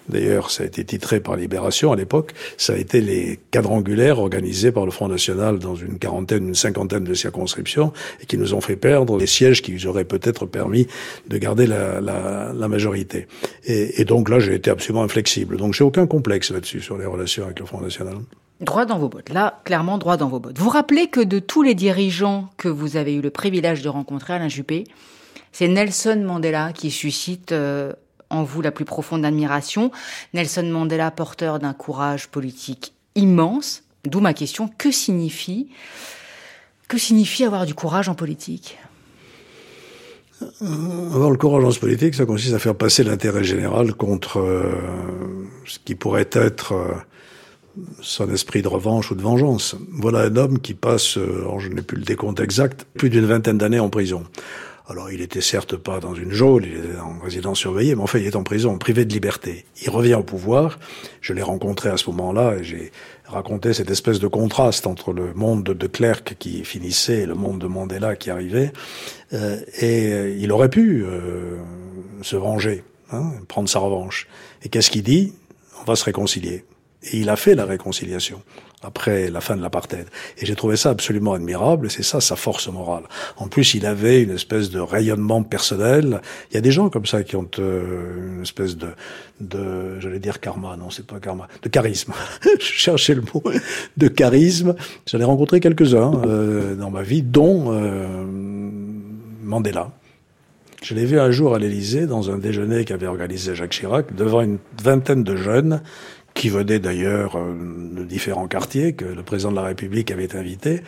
D'ailleurs, 0.08 0.50
ça 0.50 0.62
a 0.62 0.66
été 0.66 0.84
titré 0.84 1.20
par 1.20 1.36
Libération 1.36 1.92
à 1.92 1.96
l'époque. 1.96 2.32
Ça 2.56 2.72
a 2.72 2.76
été 2.76 3.00
les 3.00 3.38
quadrangulaires 3.50 4.18
organisés 4.18 4.72
par 4.72 4.84
le 4.84 4.90
Front 4.90 5.08
National 5.08 5.58
dans 5.58 5.74
une 5.74 5.98
quarantaine, 5.98 6.48
une 6.48 6.54
cinquantaine 6.54 7.04
de 7.04 7.14
circonscriptions 7.14 7.92
et 8.22 8.26
qui 8.26 8.38
nous 8.38 8.54
ont 8.54 8.60
fait 8.60 8.76
perdre 8.76 9.18
les 9.18 9.26
sièges 9.26 9.62
qui 9.62 9.86
auraient 9.86 10.04
peut-être 10.04 10.46
permis 10.46 10.86
de 11.28 11.38
garder 11.38 11.66
la, 11.66 12.68
majorité. 12.68 13.26
Et, 13.64 14.00
et, 14.00 14.04
donc 14.04 14.28
là, 14.28 14.40
j'ai 14.40 14.54
été 14.54 14.70
absolument 14.70 15.02
inflexible. 15.02 15.56
Donc 15.56 15.72
j'ai 15.72 15.84
aucun 15.84 16.06
complexe 16.06 16.50
là-dessus 16.50 16.80
sur 16.80 16.98
les 16.98 17.06
relations 17.06 17.44
avec 17.44 17.60
le 17.60 17.66
Front 17.66 17.80
National. 17.80 18.16
Droit 18.60 18.86
dans 18.86 18.98
vos 18.98 19.08
bottes. 19.08 19.30
Là, 19.30 19.60
clairement, 19.64 19.98
droit 19.98 20.16
dans 20.16 20.28
vos 20.28 20.40
bottes. 20.40 20.58
Vous 20.58 20.68
rappelez 20.68 21.06
que 21.06 21.20
de 21.20 21.38
tous 21.38 21.62
les 21.62 21.74
dirigeants 21.74 22.50
que 22.56 22.68
vous 22.68 22.96
avez 22.96 23.14
eu 23.14 23.20
le 23.20 23.30
privilège 23.30 23.82
de 23.82 23.88
rencontrer, 23.88 24.34
Alain 24.34 24.48
Juppé, 24.48 24.84
c'est 25.52 25.68
Nelson 25.68 26.22
Mandela 26.24 26.72
qui 26.72 26.90
suscite 26.90 27.52
euh, 27.52 27.92
en 28.30 28.42
vous 28.42 28.60
la 28.60 28.70
plus 28.70 28.84
profonde 28.84 29.24
admiration. 29.24 29.90
Nelson 30.34 30.64
Mandela, 30.64 31.10
porteur 31.10 31.58
d'un 31.58 31.72
courage 31.72 32.28
politique 32.28 32.94
immense. 33.14 33.82
D'où 34.04 34.20
ma 34.20 34.32
question, 34.32 34.70
que 34.78 34.90
signifie, 34.90 35.68
que 36.86 36.98
signifie 36.98 37.44
avoir 37.44 37.66
du 37.66 37.74
courage 37.74 38.08
en 38.08 38.14
politique? 38.14 38.78
Euh, 40.40 41.14
avoir 41.14 41.30
le 41.30 41.36
courage 41.36 41.64
en 41.64 41.80
politique, 41.80 42.14
ça 42.14 42.24
consiste 42.24 42.54
à 42.54 42.58
faire 42.58 42.74
passer 42.74 43.02
l'intérêt 43.02 43.44
général 43.44 43.94
contre 43.94 44.38
euh, 44.38 44.72
ce 45.66 45.78
qui 45.84 45.94
pourrait 45.94 46.30
être 46.32 46.72
euh, 46.72 46.92
son 48.00 48.30
esprit 48.32 48.62
de 48.62 48.68
revanche 48.68 49.10
ou 49.10 49.14
de 49.14 49.22
vengeance. 49.22 49.74
Voilà 49.92 50.20
un 50.20 50.36
homme 50.36 50.60
qui 50.60 50.74
passe, 50.74 51.14
je 51.14 51.68
n'ai 51.68 51.82
plus 51.82 51.96
le 51.96 52.04
décompte 52.04 52.40
exact, 52.40 52.86
plus 52.94 53.10
d'une 53.10 53.26
vingtaine 53.26 53.58
d'années 53.58 53.80
en 53.80 53.88
prison. 53.88 54.24
Alors, 54.90 55.12
il 55.12 55.20
était 55.20 55.42
certes 55.42 55.77
pas 55.77 56.01
dans 56.01 56.14
une 56.14 56.33
geôle, 56.33 56.64
il 56.64 56.79
était 56.79 56.98
en 56.98 57.18
résidence 57.18 57.59
surveillée, 57.59 57.94
mais 57.94 58.01
enfin, 58.01 58.18
il 58.18 58.27
est 58.27 58.37
en 58.37 58.42
prison, 58.42 58.79
privé 58.79 59.05
de 59.05 59.12
liberté. 59.12 59.66
Il 59.83 59.90
revient 59.90 60.14
au 60.14 60.22
pouvoir. 60.22 60.79
Je 61.20 61.35
l'ai 61.35 61.42
rencontré 61.42 61.90
à 61.90 61.98
ce 61.98 62.09
moment-là 62.09 62.55
et 62.59 62.64
j'ai 62.64 62.90
raconté 63.27 63.74
cette 63.74 63.90
espèce 63.90 64.18
de 64.18 64.27
contraste 64.29 64.87
entre 64.87 65.12
le 65.12 65.35
monde 65.35 65.64
de 65.64 65.87
Clerc 65.87 66.24
qui 66.38 66.64
finissait 66.64 67.18
et 67.18 67.27
le 67.27 67.35
monde 67.35 67.59
de 67.59 67.66
Mandela 67.66 68.16
qui 68.16 68.31
arrivait. 68.31 68.72
Euh, 69.35 69.61
et 69.79 70.11
euh, 70.11 70.37
il 70.38 70.51
aurait 70.53 70.70
pu 70.70 71.05
euh, 71.05 71.59
se 72.22 72.37
venger, 72.37 72.83
hein, 73.12 73.33
prendre 73.46 73.68
sa 73.68 73.81
revanche. 73.81 74.27
Et 74.62 74.70
qu'est-ce 74.70 74.90
qu'il 74.90 75.03
dit? 75.03 75.35
On 75.83 75.85
va 75.85 75.96
se 75.96 76.05
réconcilier. 76.05 76.64
Et 77.03 77.18
il 77.18 77.29
a 77.29 77.37
fait 77.37 77.55
la 77.55 77.66
réconciliation 77.66 78.42
après 78.82 79.30
la 79.30 79.40
fin 79.40 79.56
de 79.56 79.62
l'apartheid. 79.62 80.06
Et 80.38 80.46
j'ai 80.46 80.54
trouvé 80.54 80.76
ça 80.76 80.90
absolument 80.90 81.32
admirable, 81.32 81.90
c'est 81.90 82.02
ça 82.02 82.20
sa 82.20 82.36
force 82.36 82.68
morale. 82.68 83.04
En 83.36 83.48
plus, 83.48 83.74
il 83.74 83.86
avait 83.86 84.22
une 84.22 84.30
espèce 84.30 84.70
de 84.70 84.78
rayonnement 84.78 85.42
personnel. 85.42 86.20
Il 86.50 86.54
y 86.54 86.56
a 86.56 86.60
des 86.60 86.70
gens 86.70 86.88
comme 86.88 87.06
ça 87.06 87.24
qui 87.24 87.36
ont 87.36 87.48
euh, 87.58 88.36
une 88.36 88.42
espèce 88.42 88.76
de, 88.76 88.88
de 89.40 89.98
j'allais 89.98 90.20
dire 90.20 90.40
karma, 90.40 90.76
non, 90.76 90.90
c'est 90.90 91.06
pas 91.06 91.18
karma, 91.18 91.48
de 91.62 91.68
charisme. 91.68 92.12
Je 92.42 92.64
cherchais 92.64 93.14
le 93.14 93.22
mot, 93.22 93.42
de 93.96 94.08
charisme. 94.08 94.74
J'en 95.06 95.18
ai 95.18 95.24
rencontré 95.24 95.60
quelques-uns 95.60 96.22
euh, 96.24 96.74
dans 96.76 96.90
ma 96.90 97.02
vie, 97.02 97.22
dont 97.22 97.72
euh, 97.72 98.24
Mandela. 99.42 99.90
Je 100.82 100.94
l'ai 100.94 101.04
vu 101.04 101.18
un 101.18 101.32
jour 101.32 101.56
à 101.56 101.58
l'Élysée 101.58 102.06
dans 102.06 102.30
un 102.30 102.38
déjeuner 102.38 102.84
qu'avait 102.84 103.08
organisé 103.08 103.56
Jacques 103.56 103.72
Chirac 103.72 104.14
devant 104.14 104.42
une 104.42 104.58
vingtaine 104.80 105.24
de 105.24 105.34
jeunes 105.34 105.80
qui 106.38 106.48
venaient 106.48 106.79
d'ailleurs 106.79 107.37
euh, 107.37 107.53
de 107.92 108.05
différents 108.05 108.46
quartiers 108.46 108.92
que 108.92 109.05
le 109.05 109.22
président 109.24 109.51
de 109.51 109.57
la 109.57 109.64
République 109.64 110.11
avait 110.12 110.37
invité. 110.37 110.83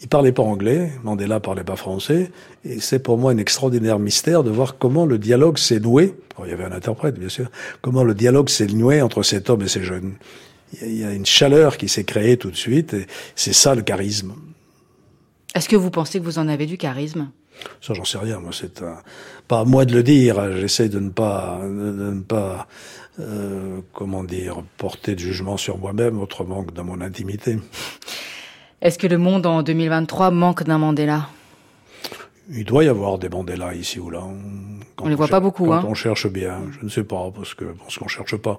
Il 0.00 0.08
parlait 0.08 0.30
pas 0.30 0.44
anglais, 0.44 0.92
Mandela 1.02 1.40
parlait 1.40 1.64
pas 1.64 1.74
français, 1.74 2.30
et 2.64 2.78
c'est 2.80 3.00
pour 3.00 3.18
moi 3.18 3.32
un 3.32 3.38
extraordinaire 3.38 3.98
mystère 3.98 4.44
de 4.44 4.50
voir 4.50 4.78
comment 4.78 5.04
le 5.04 5.18
dialogue 5.18 5.58
s'est 5.58 5.80
noué. 5.80 6.14
il 6.44 6.50
y 6.50 6.52
avait 6.52 6.64
un 6.64 6.72
interprète, 6.72 7.18
bien 7.18 7.28
sûr. 7.28 7.50
Comment 7.82 8.04
le 8.04 8.14
dialogue 8.14 8.48
s'est 8.48 8.66
noué 8.66 9.02
entre 9.02 9.22
cet 9.22 9.50
homme 9.50 9.62
et 9.62 9.68
ces 9.68 9.82
jeunes. 9.82 10.14
Il 10.82 10.98
y 10.98 11.04
a 11.04 11.12
une 11.12 11.26
chaleur 11.26 11.78
qui 11.78 11.88
s'est 11.88 12.04
créée 12.04 12.36
tout 12.36 12.50
de 12.50 12.56
suite, 12.56 12.94
et 12.94 13.06
c'est 13.34 13.54
ça 13.54 13.74
le 13.74 13.82
charisme. 13.82 14.34
Est-ce 15.54 15.68
que 15.68 15.76
vous 15.76 15.90
pensez 15.90 16.20
que 16.20 16.24
vous 16.24 16.38
en 16.38 16.46
avez 16.46 16.66
du 16.66 16.76
charisme? 16.76 17.30
Ça, 17.80 17.94
j'en 17.94 18.04
sais 18.04 18.18
rien. 18.18 18.38
Moi, 18.38 18.50
c'est 18.52 18.82
pas 19.48 19.60
à 19.60 19.64
moi 19.64 19.84
de 19.86 19.94
le 19.94 20.02
dire. 20.02 20.58
J'essaie 20.58 20.90
de 20.90 21.00
ne 21.00 21.08
pas, 21.08 21.58
de 21.62 22.12
ne 22.12 22.20
pas 22.20 22.68
euh, 23.18 23.80
comment 23.92 24.24
dire, 24.24 24.62
porter 24.76 25.14
de 25.14 25.20
jugement 25.20 25.56
sur 25.56 25.78
moi-même 25.78 26.20
autrement 26.20 26.64
que 26.64 26.72
dans 26.72 26.84
mon 26.84 27.00
intimité. 27.00 27.58
Est-ce 28.82 28.98
que 28.98 29.06
le 29.06 29.18
monde 29.18 29.46
en 29.46 29.62
2023 29.62 30.30
manque 30.30 30.64
d'un 30.64 30.78
Mandela? 30.78 31.28
Il 32.50 32.64
doit 32.64 32.84
y 32.84 32.88
avoir 32.88 33.18
des 33.18 33.28
Mandela 33.28 33.74
ici 33.74 33.98
ou 33.98 34.10
là. 34.10 34.22
on 35.00 35.08
les 35.08 35.14
voit 35.14 35.26
pas 35.26 35.40
beaucoup. 35.40 35.66
Quand 35.66 35.78
hein. 35.78 35.84
on 35.88 35.94
cherche 35.94 36.28
bien, 36.28 36.60
je 36.78 36.84
ne 36.84 36.90
sais 36.90 37.02
pas, 37.02 37.30
parce 37.34 37.54
que 37.54 37.64
parce 37.64 37.98
qu'on 37.98 38.06
cherche 38.06 38.36
pas. 38.36 38.58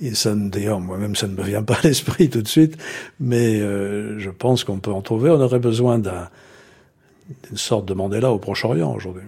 Et 0.00 0.14
ça, 0.14 0.34
d'ailleurs, 0.34 0.80
moi-même, 0.80 1.14
ça 1.14 1.28
ne 1.28 1.34
me 1.34 1.42
vient 1.42 1.62
pas 1.62 1.74
à 1.74 1.82
l'esprit 1.82 2.30
tout 2.30 2.42
de 2.42 2.48
suite. 2.48 2.76
Mais 3.20 3.60
euh, 3.60 4.18
je 4.18 4.30
pense 4.30 4.64
qu'on 4.64 4.80
peut 4.80 4.90
en 4.90 5.02
trouver. 5.02 5.30
On 5.30 5.40
aurait 5.40 5.60
besoin 5.60 5.98
d'un 5.98 6.28
d'une 7.46 7.58
sorte 7.58 7.84
de 7.84 7.94
Mandela 7.94 8.32
au 8.32 8.38
Proche-Orient 8.38 8.92
aujourd'hui. 8.92 9.24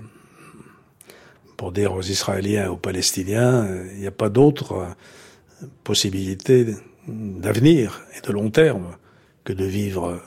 Pour 1.61 1.73
dire 1.73 1.93
aux 1.93 2.01
Israéliens 2.01 2.65
et 2.65 2.69
aux 2.69 2.79
Palestiniens, 2.79 3.67
euh, 3.67 3.87
il 3.93 4.01
n'y 4.01 4.07
a 4.07 4.11
pas 4.11 4.31
d'autre 4.31 4.73
euh, 4.73 5.67
possibilité 5.85 6.75
d'avenir 7.07 8.01
et 8.17 8.27
de 8.27 8.33
long 8.33 8.49
terme 8.49 8.97
que 9.45 9.53
de 9.53 9.67
vivre, 9.67 10.23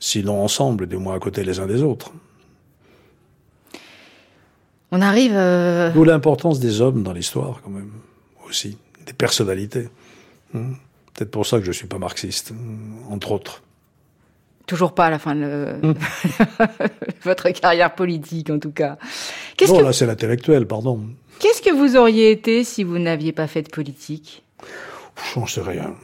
sinon 0.00 0.42
ensemble, 0.42 0.88
du 0.88 0.96
moins 0.96 1.14
à 1.14 1.20
côté 1.20 1.44
les 1.44 1.60
uns 1.60 1.68
des 1.68 1.84
autres. 1.84 2.10
On 4.90 5.00
arrive. 5.00 5.36
Euh... 5.36 5.92
D'où 5.92 6.02
l'importance 6.02 6.58
des 6.58 6.80
hommes 6.80 7.04
dans 7.04 7.12
l'histoire, 7.12 7.60
quand 7.62 7.70
même, 7.70 7.92
aussi, 8.48 8.76
des 9.06 9.12
personnalités. 9.12 9.88
Hmm. 10.54 10.72
Peut-être 11.14 11.30
pour 11.30 11.46
ça 11.46 11.60
que 11.60 11.64
je 11.64 11.70
suis 11.70 11.86
pas 11.86 11.98
marxiste, 11.98 12.50
hmm, 12.50 13.12
entre 13.12 13.30
autres. 13.30 13.62
Toujours 14.66 14.94
pas 14.94 15.06
à 15.06 15.10
la 15.10 15.18
fin 15.18 15.34
de 15.34 15.74
hmm. 15.82 15.94
votre 17.22 17.50
carrière 17.50 17.94
politique, 17.94 18.50
en 18.50 18.58
tout 18.58 18.70
cas. 18.70 18.96
Non, 19.68 19.78
que... 19.78 19.82
là, 19.82 19.92
c'est 19.92 20.06
l'intellectuel, 20.06 20.66
pardon. 20.66 21.02
Qu'est-ce 21.38 21.60
que 21.60 21.70
vous 21.70 21.96
auriez 21.96 22.30
été 22.30 22.64
si 22.64 22.84
vous 22.84 22.98
n'aviez 22.98 23.32
pas 23.32 23.46
fait 23.46 23.62
de 23.62 23.68
politique? 23.68 24.42
J'en 25.34 25.46
sais 25.46 25.60
rien. 25.60 25.94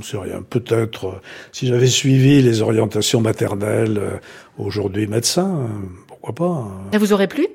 Je 0.00 0.06
sais 0.06 0.16
rien. 0.16 0.42
Peut-être 0.42 1.06
euh, 1.06 1.20
si 1.52 1.66
j'avais 1.66 1.86
suivi 1.86 2.42
les 2.42 2.62
orientations 2.62 3.20
maternelles, 3.20 3.98
euh, 3.98 4.18
aujourd'hui 4.58 5.06
médecin, 5.06 5.60
euh, 5.60 5.86
pourquoi 6.06 6.34
pas. 6.34 6.68
Ça 6.92 6.98
vous 6.98 7.12
aurait 7.12 7.28
plu? 7.28 7.46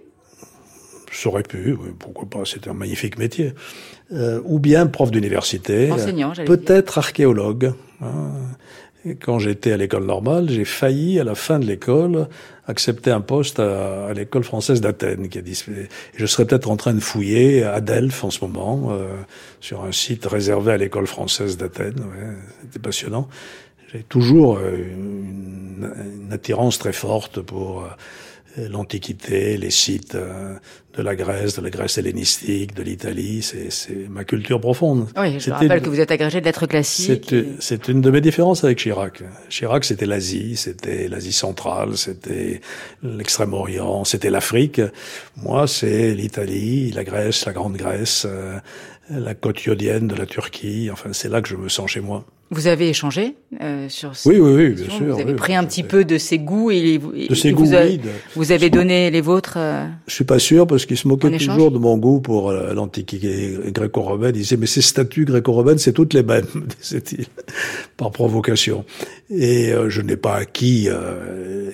Ça 1.11 1.29
aurait 1.29 1.43
pu, 1.43 1.77
oui, 1.79 1.89
pourquoi 1.97 2.27
pas, 2.27 2.45
c'était 2.45 2.69
un 2.69 2.73
magnifique 2.73 3.19
métier. 3.19 3.53
Euh, 4.11 4.41
ou 4.45 4.59
bien 4.59 4.87
prof 4.87 5.11
d'université, 5.11 5.89
peut-être 6.45 6.97
archéologue. 6.97 7.73
Hein. 8.01 8.31
Quand 9.21 9.39
j'étais 9.39 9.71
à 9.71 9.77
l'école 9.77 10.05
normale, 10.05 10.49
j'ai 10.49 10.65
failli, 10.65 11.19
à 11.19 11.23
la 11.23 11.35
fin 11.35 11.59
de 11.59 11.65
l'école, 11.65 12.27
accepter 12.67 13.11
un 13.11 13.21
poste 13.21 13.59
à, 13.59 14.13
l'école 14.13 14.43
française 14.43 14.81
d'Athènes. 14.81 15.27
Je 16.15 16.25
serais 16.25 16.45
peut-être 16.45 16.69
en 16.69 16.77
train 16.77 16.93
de 16.93 16.99
fouiller 16.99 17.63
à 17.63 17.81
Delphes 17.81 18.23
en 18.23 18.29
ce 18.29 18.43
moment, 18.43 18.89
euh, 18.91 19.07
sur 19.59 19.83
un 19.83 19.91
site 19.91 20.25
réservé 20.25 20.73
à 20.73 20.77
l'école 20.77 21.07
française 21.07 21.57
d'Athènes. 21.57 22.03
C'était 22.61 22.79
passionnant. 22.79 23.27
J'ai 23.91 24.03
toujours 24.03 24.57
euh, 24.57 24.77
une, 24.77 25.91
une, 26.25 26.33
attirance 26.33 26.79
très 26.79 26.93
forte 26.93 27.41
pour 27.41 27.85
l'Antiquité, 28.57 29.57
les 29.57 29.71
sites 29.71 30.15
euh, 30.15 30.55
de 30.95 31.01
la 31.01 31.15
Grèce, 31.15 31.55
de 31.55 31.61
la 31.61 31.69
Grèce 31.69 31.97
hellénistique, 31.97 32.75
de 32.75 32.83
l'Italie, 32.83 33.41
c'est 33.41 34.09
ma 34.09 34.23
culture 34.23 34.59
profonde. 34.59 35.07
Oui, 35.17 35.39
je 35.39 35.49
rappelle 35.49 35.81
que 35.81 35.89
vous 35.89 35.99
êtes 35.99 36.11
agrégé 36.11 36.39
de 36.39 36.45
lettres 36.45 36.67
classiques. 36.67 37.35
C'est 37.59 37.87
une 37.87 38.01
de 38.01 38.11
mes 38.11 38.21
différences 38.21 38.63
avec 38.63 38.77
Chirac. 38.77 39.23
Chirac, 39.49 39.85
c'était 39.85 40.05
l'Asie, 40.05 40.55
c'était 40.55 41.07
l'Asie 41.07 41.33
centrale, 41.33 41.97
c'était 41.97 42.61
l'Extrême-Orient, 43.01 44.03
c'était 44.03 44.29
l'Afrique. 44.29 44.81
Moi, 45.37 45.67
c'est 45.67 46.13
l'Italie, 46.13 46.91
la 46.91 47.03
Grèce, 47.03 47.45
la 47.45 47.53
Grande 47.53 47.75
Grèce, 47.75 48.27
euh, 48.29 48.59
la 49.09 49.33
côte 49.33 49.63
iodienne 49.65 50.07
de 50.07 50.15
la 50.15 50.27
Turquie. 50.27 50.89
Enfin, 50.91 51.09
c'est 51.11 51.29
là 51.29 51.41
que 51.41 51.49
je 51.49 51.55
me 51.55 51.69
sens 51.69 51.89
chez 51.89 52.01
moi. 52.01 52.25
Vous 52.53 52.67
avez 52.67 52.89
échangé 52.89 53.35
euh, 53.61 53.89
sur 53.89 54.15
ce 54.15 54.29
Oui, 54.29 54.37
oui, 54.39 54.53
oui, 54.53 54.69
bien 54.69 54.89
sûr. 54.89 55.15
Vous 55.15 55.19
avez 55.19 55.31
oui, 55.31 55.37
pris 55.37 55.55
un 55.55 55.63
petit 55.63 55.81
peu 55.81 56.05
de 56.05 56.19
ses 56.19 56.37
goûts 56.37 56.69
et, 56.69 56.99
et 57.15 57.27
de 57.27 57.33
ses 57.35 57.51
goûts, 57.51 57.65
vous, 57.65 57.73
oui, 57.73 57.99
vous 58.35 58.51
avez 58.51 58.69
donné 58.69 59.09
les 59.09 59.21
vôtres. 59.21 59.55
Euh, 59.57 59.87
je 60.05 60.13
suis 60.13 60.23
pas 60.23 60.37
sûr 60.37 60.67
parce 60.67 60.85
qu'il 60.85 60.97
se 60.97 61.07
moquait 61.07 61.35
toujours 61.37 61.71
de 61.71 61.79
mon 61.79 61.97
goût 61.97 62.21
pour 62.21 62.51
euh, 62.51 62.73
l'antiquité 62.73 63.57
gréco-romaine. 63.69 64.35
Il 64.35 64.41
disait 64.41 64.57
mais 64.57 64.67
ces 64.67 64.81
statues 64.81 65.25
gréco-romaines 65.25 65.79
c'est 65.79 65.93
toutes 65.93 66.13
les 66.13 66.21
mêmes, 66.21 66.45
disait-il, 66.81 67.25
par 67.97 68.11
provocation. 68.11 68.85
Et 69.29 69.71
euh, 69.71 69.89
je 69.89 70.01
n'ai 70.01 70.17
pas 70.17 70.35
acquis 70.35 70.87
euh, 70.89 71.71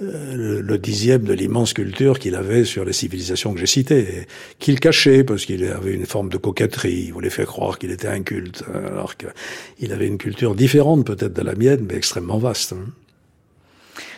le, 0.00 0.60
le, 0.60 0.78
dixième 0.78 1.22
de 1.22 1.32
l'immense 1.32 1.72
culture 1.72 2.18
qu'il 2.18 2.34
avait 2.34 2.64
sur 2.64 2.84
les 2.84 2.92
civilisations 2.92 3.54
que 3.54 3.60
j'ai 3.60 3.66
citées, 3.66 4.26
qu'il 4.58 4.80
cachait 4.80 5.22
parce 5.22 5.44
qu'il 5.44 5.64
avait 5.64 5.94
une 5.94 6.06
forme 6.06 6.28
de 6.28 6.36
coquetterie, 6.36 7.04
il 7.06 7.12
voulait 7.12 7.30
faire 7.30 7.46
croire 7.46 7.78
qu'il 7.78 7.90
était 7.90 8.08
inculte, 8.08 8.64
alors 8.74 9.14
qu'il 9.16 9.92
avait 9.92 10.08
une 10.08 10.18
culture 10.18 10.54
différente 10.54 11.06
peut-être 11.06 11.32
de 11.32 11.42
la 11.42 11.54
mienne, 11.54 11.86
mais 11.88 11.94
extrêmement 11.94 12.38
vaste. 12.38 12.72
Hein. 12.72 12.86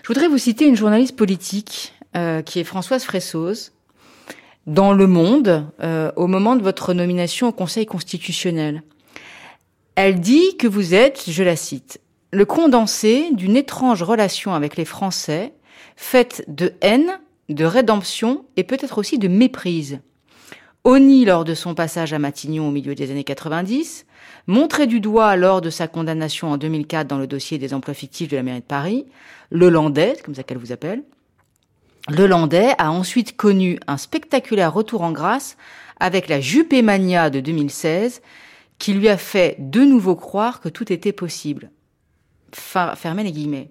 Je 0.03 0.09
voudrais 0.09 0.29
vous 0.29 0.39
citer 0.39 0.67
une 0.67 0.77
journaliste 0.77 1.17
politique 1.17 1.93
euh, 2.17 2.41
qui 2.41 2.61
est 2.61 2.65
Françoise 2.65 3.05
Fressoz, 3.05 3.73
dans 4.67 4.93
Le 4.93 5.07
Monde, 5.07 5.67
euh, 5.81 6.11
au 6.17 6.27
moment 6.27 6.57
de 6.57 6.62
votre 6.62 6.95
nomination 6.95 7.49
au 7.49 7.53
Conseil 7.53 7.87
constitutionnel. 7.87 8.83
Elle 9.95 10.21
dit 10.21 10.57
que 10.59 10.67
vous 10.67 10.95
êtes, 10.95 11.25
je 11.29 11.43
la 11.43 11.57
cite, 11.57 12.01
le 12.33 12.45
condensé 12.45 13.31
d'une 13.33 13.57
étrange 13.57 14.03
relation 14.03 14.55
avec 14.55 14.77
les 14.77 14.85
Français 14.85 15.53
faite 15.97 16.45
de 16.49 16.75
haine, 16.81 17.19
de 17.49 17.65
rédemption 17.65 18.45
et 18.57 18.65
peut-être 18.65 18.99
aussi 18.99 19.19
de 19.19 19.29
méprise. 19.29 20.01
Oni 20.85 21.25
lors 21.25 21.45
de 21.45 21.55
son 21.55 21.75
passage 21.75 22.13
à 22.13 22.19
Matignon 22.21 22.69
au 22.69 22.71
milieu 22.71 22.95
des 22.95 23.11
années 23.11 23.25
90, 23.25 24.07
montré 24.47 24.87
du 24.87 25.01
doigt 25.01 25.35
lors 25.35 25.61
de 25.61 25.71
sa 25.71 25.89
condamnation 25.89 26.53
en 26.53 26.59
2004 26.59 27.09
dans 27.09 27.19
le 27.19 27.27
dossier 27.27 27.59
des 27.59 27.75
emplois 27.75 27.95
fictifs 27.95 28.29
de 28.29 28.37
la 28.37 28.45
mairie 28.45 28.61
de 28.61 28.65
Paris, 28.65 29.07
le 29.51 29.69
Landais, 29.69 30.17
comme 30.25 30.37
ça 30.37 30.45
qu'elle 30.45 30.59
vous 30.59 30.71
appelle, 30.71 31.03
le 32.09 32.27
Landais 32.27 32.73
a 32.79 32.93
ensuite 32.93 33.37
connu 33.37 33.81
un 33.89 33.97
spectaculaire 33.97 34.73
retour 34.73 35.03
en 35.03 35.11
grâce 35.11 35.57
avec 35.99 36.29
la 36.29 36.41
Jupémania 36.41 37.31
de 37.31 37.41
2016 37.41 38.23
qui 38.79 38.93
lui 38.93 39.09
a 39.09 39.17
fait 39.17 39.57
de 39.59 39.81
nouveau 39.81 40.15
croire 40.15 40.61
que 40.61 40.69
tout 40.69 40.93
était 40.93 41.13
possible. 41.13 41.71
Fermez 42.53 43.25
les 43.25 43.33
guillemets. 43.33 43.71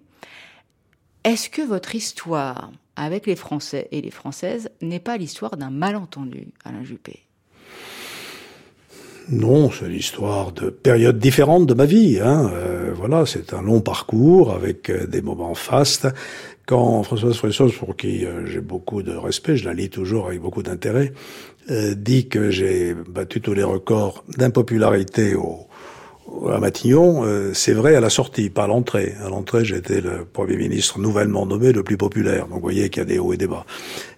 Est-ce 1.25 1.49
que 1.49 1.63
votre 1.63 1.95
histoire 1.95 2.71
avec 2.95 3.25
les 3.25 3.35
Français 3.35 3.87
et 3.91 3.99
les 3.99 4.11
Françaises 4.11 4.69
n'est 4.83 4.99
pas 4.99 5.17
l'histoire 5.17 5.57
d'un 5.57 5.71
malentendu, 5.71 6.49
Alain 6.63 6.83
Juppé? 6.83 7.23
Non, 9.29 9.71
c'est 9.71 9.89
l'histoire 9.89 10.51
de 10.51 10.69
périodes 10.69 11.17
différentes 11.17 11.65
de 11.65 11.73
ma 11.73 11.85
vie. 11.85 12.19
Hein. 12.21 12.51
Euh, 12.53 12.93
voilà, 12.95 13.25
c'est 13.25 13.55
un 13.55 13.63
long 13.63 13.81
parcours 13.81 14.53
avec 14.53 14.91
euh, 14.91 15.07
des 15.07 15.23
moments 15.23 15.55
fastes. 15.55 16.07
Quand 16.67 17.01
Françoise 17.01 17.35
Fressos, 17.35 17.71
pour 17.71 17.95
qui 17.95 18.23
euh, 18.23 18.45
j'ai 18.45 18.61
beaucoup 18.61 19.01
de 19.01 19.15
respect, 19.15 19.57
je 19.57 19.65
la 19.65 19.73
lis 19.73 19.89
toujours 19.89 20.27
avec 20.27 20.39
beaucoup 20.41 20.61
d'intérêt, 20.61 21.11
dit 21.67 22.27
que 22.27 22.51
j'ai 22.51 22.93
battu 22.93 23.41
tous 23.41 23.55
les 23.55 23.63
records 23.63 24.23
d'impopularité 24.37 25.33
au, 25.33 25.65
à 26.51 26.59
Matignon, 26.59 27.23
euh, 27.23 27.53
c'est 27.53 27.73
vrai 27.73 27.95
à 27.95 27.99
la 27.99 28.09
sortie, 28.09 28.49
pas 28.49 28.63
à 28.63 28.67
l'entrée. 28.67 29.13
À 29.23 29.29
l'entrée, 29.29 29.63
j'étais 29.63 30.01
le 30.01 30.25
Premier 30.25 30.57
ministre 30.57 30.99
nouvellement 30.99 31.45
nommé 31.45 31.71
le 31.71 31.83
plus 31.83 31.97
populaire. 31.97 32.47
Donc 32.47 32.55
vous 32.55 32.61
voyez 32.61 32.89
qu'il 32.89 33.01
y 33.01 33.05
a 33.05 33.07
des 33.07 33.19
hauts 33.19 33.33
et 33.33 33.37
des 33.37 33.47
bas. 33.47 33.65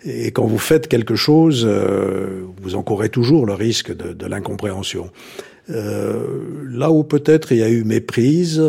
Et 0.05 0.31
quand 0.31 0.45
vous 0.45 0.57
faites 0.57 0.87
quelque 0.87 1.15
chose, 1.15 1.65
euh, 1.67 2.43
vous 2.61 2.75
encourez 2.75 3.09
toujours 3.09 3.45
le 3.45 3.53
risque 3.53 3.95
de, 3.95 4.13
de 4.13 4.25
l'incompréhension. 4.25 5.11
Euh, 5.69 6.63
là 6.69 6.91
où 6.91 7.03
peut-être 7.03 7.51
il 7.51 7.57
y 7.57 7.63
a 7.63 7.69
eu 7.69 7.83
méprise, 7.83 8.59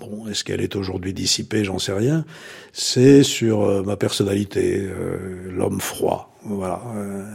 bon, 0.00 0.26
est-ce 0.28 0.42
qu'elle 0.42 0.60
est 0.60 0.74
aujourd'hui 0.74 1.12
dissipée, 1.12 1.62
j'en 1.64 1.78
sais 1.78 1.92
rien, 1.92 2.24
c'est 2.72 3.22
sur 3.22 3.62
euh, 3.62 3.82
ma 3.82 3.96
personnalité, 3.96 4.80
euh, 4.80 5.52
l'homme 5.52 5.80
froid, 5.80 6.35
voilà, 6.48 6.82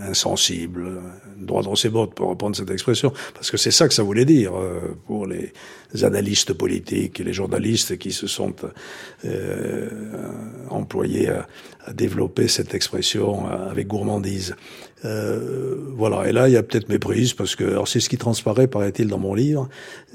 insensible, 0.07 1.01
droit 1.37 1.63
dans 1.63 1.75
ses 1.75 1.89
bottes, 1.89 2.13
pour 2.13 2.29
reprendre 2.29 2.55
cette 2.55 2.71
expression, 2.71 3.11
parce 3.33 3.51
que 3.51 3.57
c'est 3.57 3.71
ça 3.71 3.87
que 3.87 3.93
ça 3.93 4.03
voulait 4.03 4.25
dire 4.25 4.53
pour 5.07 5.25
les 5.25 5.53
analystes 6.03 6.53
politiques 6.53 7.19
et 7.19 7.23
les 7.23 7.33
journalistes 7.33 7.97
qui 7.97 8.11
se 8.11 8.27
sont 8.27 8.53
euh, 9.25 9.89
employés 10.69 11.29
à, 11.29 11.47
à, 11.85 11.93
développer 11.93 12.47
cette 12.47 12.73
expression 12.73 13.47
avec 13.47 13.87
gourmandise. 13.87 14.55
Euh, 15.03 15.77
voilà, 15.95 16.27
et 16.27 16.31
là 16.31 16.47
il 16.47 16.53
y 16.53 16.57
a 16.57 16.63
peut-être 16.63 16.89
méprise 16.89 17.33
parce 17.33 17.55
que 17.55 17.63
alors 17.63 17.87
c'est 17.87 17.99
ce 17.99 18.07
qui 18.07 18.17
transparaît, 18.17 18.67
paraît-il, 18.67 19.07
dans 19.07 19.17
mon 19.17 19.33
livre, 19.33 19.67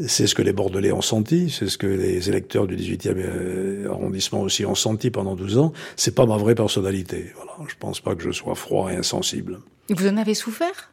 c'est 0.07 0.29
ce 0.29 0.35
que 0.35 0.43
les 0.43 0.53
Bordelais 0.53 0.93
ont 0.93 1.03
senti, 1.03 1.51
c'est 1.51 1.69
ce 1.69 1.77
que 1.77 1.89
les 1.89 2.29
électeurs 2.29 2.69
du 2.69 2.77
18e 2.77 3.15
euh, 3.17 3.91
arrondissement 3.91 4.43
aussi 4.43 4.65
ont 4.65 4.77
senti 4.77 5.11
pendant 5.11 5.35
12 5.35 5.59
ans. 5.59 5.73
C'est 5.97 6.15
pas 6.15 6.27
ma 6.27 6.37
vraie 6.37 6.55
personnalité. 6.55 7.33
Voilà, 7.35 7.53
je 7.69 7.75
pense 7.79 8.01
pas 8.01 8.15
que 8.15 8.23
je 8.23 8.31
sois 8.31 8.55
froid 8.55 8.93
et 8.93 8.97
insensible. 8.97 9.59
Vous 9.91 10.07
en 10.07 10.17
avez 10.17 10.35
souffert? 10.35 10.93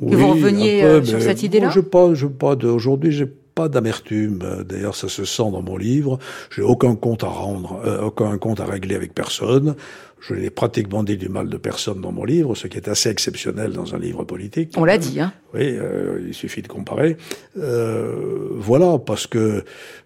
Oui, 0.00 0.12
que 0.12 0.16
vous 0.16 0.32
reveniez 0.32 0.82
peu, 0.82 1.04
sur 1.04 1.20
cette 1.20 1.42
idée-là? 1.42 1.70
Je 1.70 1.80
pas, 1.80 2.14
je 2.14 2.26
pas. 2.26 2.54
Aujourd'hui, 2.54 3.12
j'ai 3.12 3.26
pas 3.56 3.68
d'amertume. 3.70 4.38
D'ailleurs, 4.68 4.94
ça 4.94 5.08
se 5.08 5.24
sent 5.24 5.50
dans 5.50 5.62
mon 5.62 5.78
livre. 5.78 6.18
J'ai 6.54 6.62
aucun 6.62 6.94
compte 6.94 7.24
à 7.24 7.28
rendre, 7.28 7.80
euh, 7.86 8.02
aucun 8.02 8.36
compte 8.36 8.60
à 8.60 8.66
régler 8.66 8.94
avec 8.94 9.14
personne. 9.14 9.74
Je 10.20 10.34
n'ai 10.34 10.50
pratiquement 10.50 11.02
dit 11.02 11.16
du 11.16 11.30
mal 11.30 11.48
de 11.48 11.56
personne 11.56 12.02
dans 12.02 12.12
mon 12.12 12.24
livre, 12.24 12.54
ce 12.54 12.66
qui 12.66 12.76
est 12.76 12.86
assez 12.86 13.08
exceptionnel 13.08 13.72
dans 13.72 13.94
un 13.94 13.98
livre 13.98 14.24
politique. 14.24 14.74
On 14.76 14.84
l'a 14.84 14.98
dit, 14.98 15.20
hein 15.20 15.32
Oui, 15.54 15.62
euh, 15.64 16.22
il 16.26 16.34
suffit 16.34 16.60
de 16.60 16.68
comparer. 16.68 17.16
Euh, 17.58 18.48
voilà, 18.52 18.98
parce 18.98 19.26
que 19.26 19.64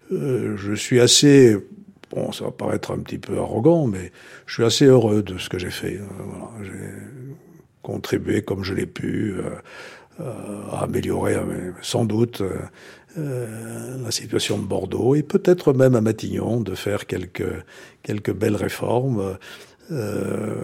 je 0.09 0.73
suis 0.73 1.01
assez 1.01 1.57
bon, 2.09 2.31
ça 2.31 2.45
va 2.45 2.51
paraître 2.51 2.91
un 2.91 2.99
petit 2.99 3.17
peu 3.17 3.37
arrogant, 3.37 3.85
mais 3.85 4.13
je 4.45 4.55
suis 4.55 4.63
assez 4.63 4.85
heureux 4.85 5.23
de 5.23 5.37
ce 5.37 5.49
que 5.49 5.59
j'ai 5.59 5.71
fait. 5.71 5.99
Voilà, 6.25 6.51
j'ai 6.63 6.89
contribué 7.81 8.43
comme 8.43 8.63
je 8.63 8.73
l'ai 8.73 8.85
pu 8.85 9.35
à 10.19 10.83
améliorer 10.83 11.37
sans 11.81 12.05
doute 12.05 12.43
la 13.15 14.11
situation 14.11 14.57
de 14.57 14.63
Bordeaux 14.63 15.15
et 15.15 15.23
peut-être 15.23 15.73
même 15.73 15.95
à 15.95 16.01
Matignon 16.01 16.61
de 16.61 16.75
faire 16.75 17.07
quelques 17.07 17.43
quelques 18.03 18.33
belles 18.33 18.55
réformes 18.55 19.37
euh, 19.91 20.55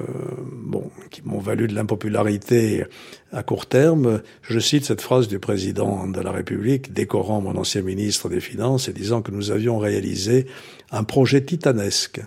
bon, 0.53 0.89
qui 1.11 1.21
m'ont 1.25 1.39
valu 1.39 1.67
de 1.67 1.75
l'impopularité 1.75 2.85
à 3.33 3.43
court 3.43 3.65
terme. 3.65 4.21
Je 4.41 4.59
cite 4.59 4.85
cette 4.85 5.01
phrase 5.01 5.27
du 5.27 5.37
président 5.37 6.07
de 6.07 6.21
la 6.21 6.31
République, 6.31 6.93
décorant 6.93 7.41
mon 7.41 7.57
ancien 7.57 7.81
ministre 7.81 8.29
des 8.29 8.39
Finances 8.39 8.87
et 8.87 8.93
disant 8.93 9.21
que 9.21 9.31
nous 9.31 9.51
avions 9.51 9.79
réalisé 9.79 10.47
un 10.91 11.03
projet 11.03 11.43
titanesque 11.43 12.21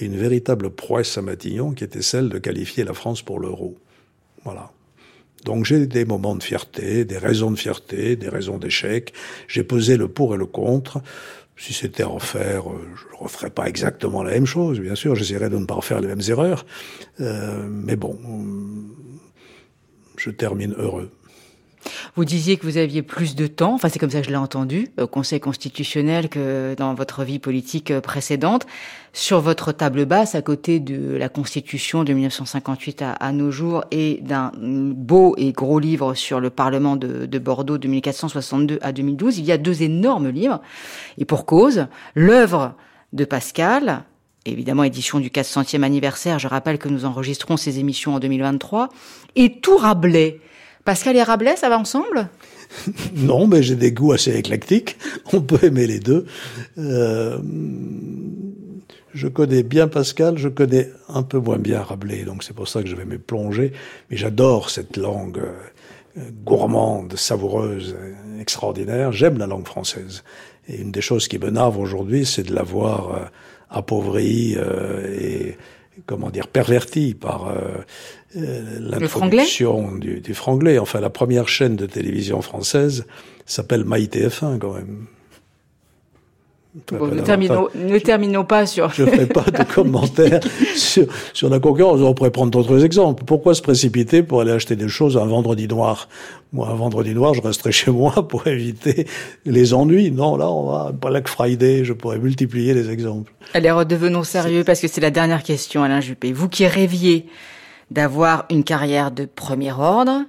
et 0.00 0.06
une 0.06 0.16
véritable 0.16 0.70
prouesse 0.70 1.16
à 1.18 1.22
Matignon 1.22 1.72
qui 1.72 1.84
était 1.84 2.02
celle 2.02 2.28
de 2.28 2.38
qualifier 2.38 2.82
la 2.82 2.94
France 2.94 3.22
pour 3.22 3.38
l'euro. 3.38 3.76
Voilà. 4.44 4.72
Donc 5.44 5.64
j'ai 5.64 5.86
des 5.86 6.04
moments 6.04 6.36
de 6.36 6.42
fierté, 6.42 7.04
des 7.04 7.18
raisons 7.18 7.50
de 7.50 7.56
fierté, 7.56 8.16
des 8.16 8.28
raisons 8.28 8.58
d'échec. 8.58 9.12
J'ai 9.48 9.64
pesé 9.64 9.96
le 9.96 10.08
pour 10.08 10.34
et 10.34 10.38
le 10.38 10.46
contre. 10.46 11.00
Si 11.56 11.74
c'était 11.74 12.04
à 12.04 12.06
refaire, 12.06 12.70
euh, 12.70 12.80
je 12.96 13.14
ne 13.14 13.22
referais 13.22 13.50
pas 13.50 13.68
exactement 13.68 14.22
la 14.22 14.32
même 14.32 14.46
chose, 14.46 14.80
bien 14.80 14.94
sûr. 14.94 15.14
J'essaierais 15.14 15.50
de 15.50 15.58
ne 15.58 15.66
pas 15.66 15.74
refaire 15.74 16.00
les 16.00 16.08
mêmes 16.08 16.22
erreurs. 16.26 16.64
Euh, 17.20 17.68
mais 17.68 17.96
bon, 17.96 18.18
je 20.16 20.30
termine 20.30 20.74
heureux. 20.78 21.10
Vous 22.16 22.24
disiez 22.24 22.56
que 22.56 22.66
vous 22.66 22.76
aviez 22.76 23.02
plus 23.02 23.34
de 23.34 23.46
temps, 23.46 23.74
enfin 23.74 23.88
c'est 23.88 23.98
comme 23.98 24.10
ça 24.10 24.20
que 24.20 24.26
je 24.26 24.30
l'ai 24.30 24.36
entendu, 24.36 24.88
au 25.00 25.06
Conseil 25.06 25.40
constitutionnel 25.40 26.28
que 26.28 26.74
dans 26.76 26.94
votre 26.94 27.24
vie 27.24 27.38
politique 27.38 27.90
euh, 27.90 28.00
précédente. 28.00 28.66
Sur 29.12 29.40
votre 29.40 29.72
table 29.72 30.04
basse, 30.04 30.36
à 30.36 30.42
côté 30.42 30.78
de 30.78 31.16
la 31.16 31.28
Constitution 31.28 32.04
de 32.04 32.12
1958 32.12 33.02
à, 33.02 33.32
nos 33.32 33.50
jours 33.50 33.84
et 33.90 34.20
d'un 34.22 34.52
beau 34.56 35.34
et 35.36 35.50
gros 35.50 35.80
livre 35.80 36.14
sur 36.14 36.38
le 36.38 36.48
Parlement 36.48 36.94
de, 36.94 37.26
de, 37.26 37.38
Bordeaux 37.40 37.76
de 37.76 37.88
1462 37.88 38.78
à 38.82 38.92
2012, 38.92 39.38
il 39.38 39.44
y 39.44 39.52
a 39.52 39.58
deux 39.58 39.82
énormes 39.82 40.28
livres. 40.28 40.60
Et 41.18 41.24
pour 41.24 41.44
cause, 41.44 41.88
l'œuvre 42.14 42.74
de 43.12 43.24
Pascal, 43.24 44.04
évidemment 44.46 44.84
édition 44.84 45.18
du 45.18 45.28
400e 45.28 45.82
anniversaire, 45.82 46.38
je 46.38 46.46
rappelle 46.46 46.78
que 46.78 46.88
nous 46.88 47.04
enregistrons 47.04 47.56
ces 47.56 47.80
émissions 47.80 48.14
en 48.14 48.20
2023, 48.20 48.90
et 49.34 49.60
tout 49.60 49.76
Rabelais. 49.76 50.40
Pascal 50.90 51.16
et 51.16 51.22
Rabelais, 51.22 51.54
ça 51.54 51.68
va 51.68 51.78
ensemble? 51.78 52.28
Non, 53.14 53.46
mais 53.46 53.62
j'ai 53.62 53.76
des 53.76 53.92
goûts 53.92 54.10
assez 54.10 54.36
éclectiques. 54.36 54.98
On 55.32 55.40
peut 55.40 55.64
aimer 55.64 55.86
les 55.86 56.00
deux. 56.00 56.26
Euh, 56.78 57.38
je 59.14 59.28
connais 59.28 59.62
bien 59.62 59.86
Pascal, 59.86 60.36
je 60.36 60.48
connais 60.48 60.90
un 61.08 61.22
peu 61.22 61.38
moins 61.38 61.58
bien 61.58 61.80
Rabelais, 61.80 62.24
donc 62.24 62.42
c'est 62.42 62.54
pour 62.54 62.66
ça 62.66 62.82
que 62.82 62.88
je 62.88 62.96
vais 62.96 63.04
me 63.04 63.18
plonger. 63.18 63.70
Mais 64.10 64.16
j'adore 64.16 64.68
cette 64.68 64.96
langue 64.96 65.38
euh, 65.38 66.22
gourmande, 66.44 67.14
savoureuse, 67.14 67.94
extraordinaire. 68.40 69.12
J'aime 69.12 69.38
la 69.38 69.46
langue 69.46 69.68
française. 69.68 70.24
Et 70.66 70.80
une 70.80 70.90
des 70.90 71.02
choses 71.02 71.28
qui 71.28 71.38
me 71.38 71.50
narve 71.50 71.78
aujourd'hui, 71.78 72.26
c'est 72.26 72.42
de 72.42 72.52
l'avoir 72.52 73.14
euh, 73.14 73.20
appauvrie 73.70 74.56
et 75.08 75.56
comment 76.06 76.30
dire 76.30 76.48
pervertie 76.48 77.14
par 77.14 77.52
euh, 78.36 78.78
l'introduction 78.78 79.96
du, 79.96 80.20
du 80.20 80.34
franglais. 80.34 80.78
Enfin, 80.78 81.00
la 81.00 81.10
première 81.10 81.48
chaîne 81.48 81.74
de 81.74 81.86
télévision 81.86 82.40
française 82.42 83.04
s'appelle 83.44 83.82
MyTF1 83.82 84.58
quand 84.58 84.74
même. 84.74 85.06
ne, 86.92 87.20
terminons, 87.22 87.68
ne, 87.74 87.98
terminons, 87.98 88.44
pas 88.44 88.66
sur... 88.66 88.90
Je 88.90 89.02
ne 89.02 89.10
ferai 89.10 89.26
pas 89.26 89.42
de 89.42 89.64
commentaires 89.74 90.40
sur, 90.76 91.06
sur, 91.32 91.50
la 91.50 91.58
concurrence. 91.58 92.00
On 92.00 92.14
pourrait 92.14 92.30
prendre 92.30 92.52
d'autres 92.52 92.84
exemples. 92.84 93.24
Pourquoi 93.24 93.54
se 93.54 93.62
précipiter 93.62 94.22
pour 94.22 94.42
aller 94.42 94.52
acheter 94.52 94.76
des 94.76 94.88
choses 94.88 95.16
un 95.16 95.26
vendredi 95.26 95.66
noir? 95.66 96.08
Moi, 96.52 96.68
un 96.68 96.74
vendredi 96.74 97.12
noir, 97.12 97.34
je 97.34 97.42
resterai 97.42 97.72
chez 97.72 97.90
moi 97.90 98.12
pour 98.28 98.46
éviter 98.46 99.08
les 99.44 99.74
ennuis. 99.74 100.12
Non, 100.12 100.36
là, 100.36 100.48
on 100.48 100.70
va 100.70 100.92
Black 100.92 101.26
Friday, 101.26 101.84
je 101.84 101.92
pourrais 101.92 102.18
multiplier 102.18 102.74
les 102.74 102.90
exemples. 102.90 103.32
Allez, 103.54 103.72
redevenons 103.72 104.22
sérieux 104.22 104.62
parce 104.62 104.80
que 104.80 104.86
c'est 104.86 105.00
la 105.00 105.10
dernière 105.10 105.42
question, 105.42 105.82
Alain 105.82 106.00
Juppé. 106.00 106.32
Vous 106.32 106.48
qui 106.48 106.64
rêviez 106.68 107.26
d'avoir 107.90 108.46
une 108.50 108.64
carrière 108.64 109.10
de 109.10 109.24
premier 109.24 109.72
ordre, 109.72 110.24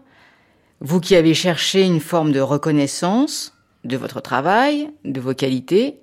vous 0.80 1.00
qui 1.00 1.16
avez 1.16 1.34
cherché 1.34 1.84
une 1.84 2.00
forme 2.00 2.32
de 2.32 2.40
reconnaissance 2.40 3.54
de 3.84 3.98
votre 3.98 4.22
travail, 4.22 4.90
de 5.06 5.20
vos 5.20 5.34
qualités, 5.34 6.00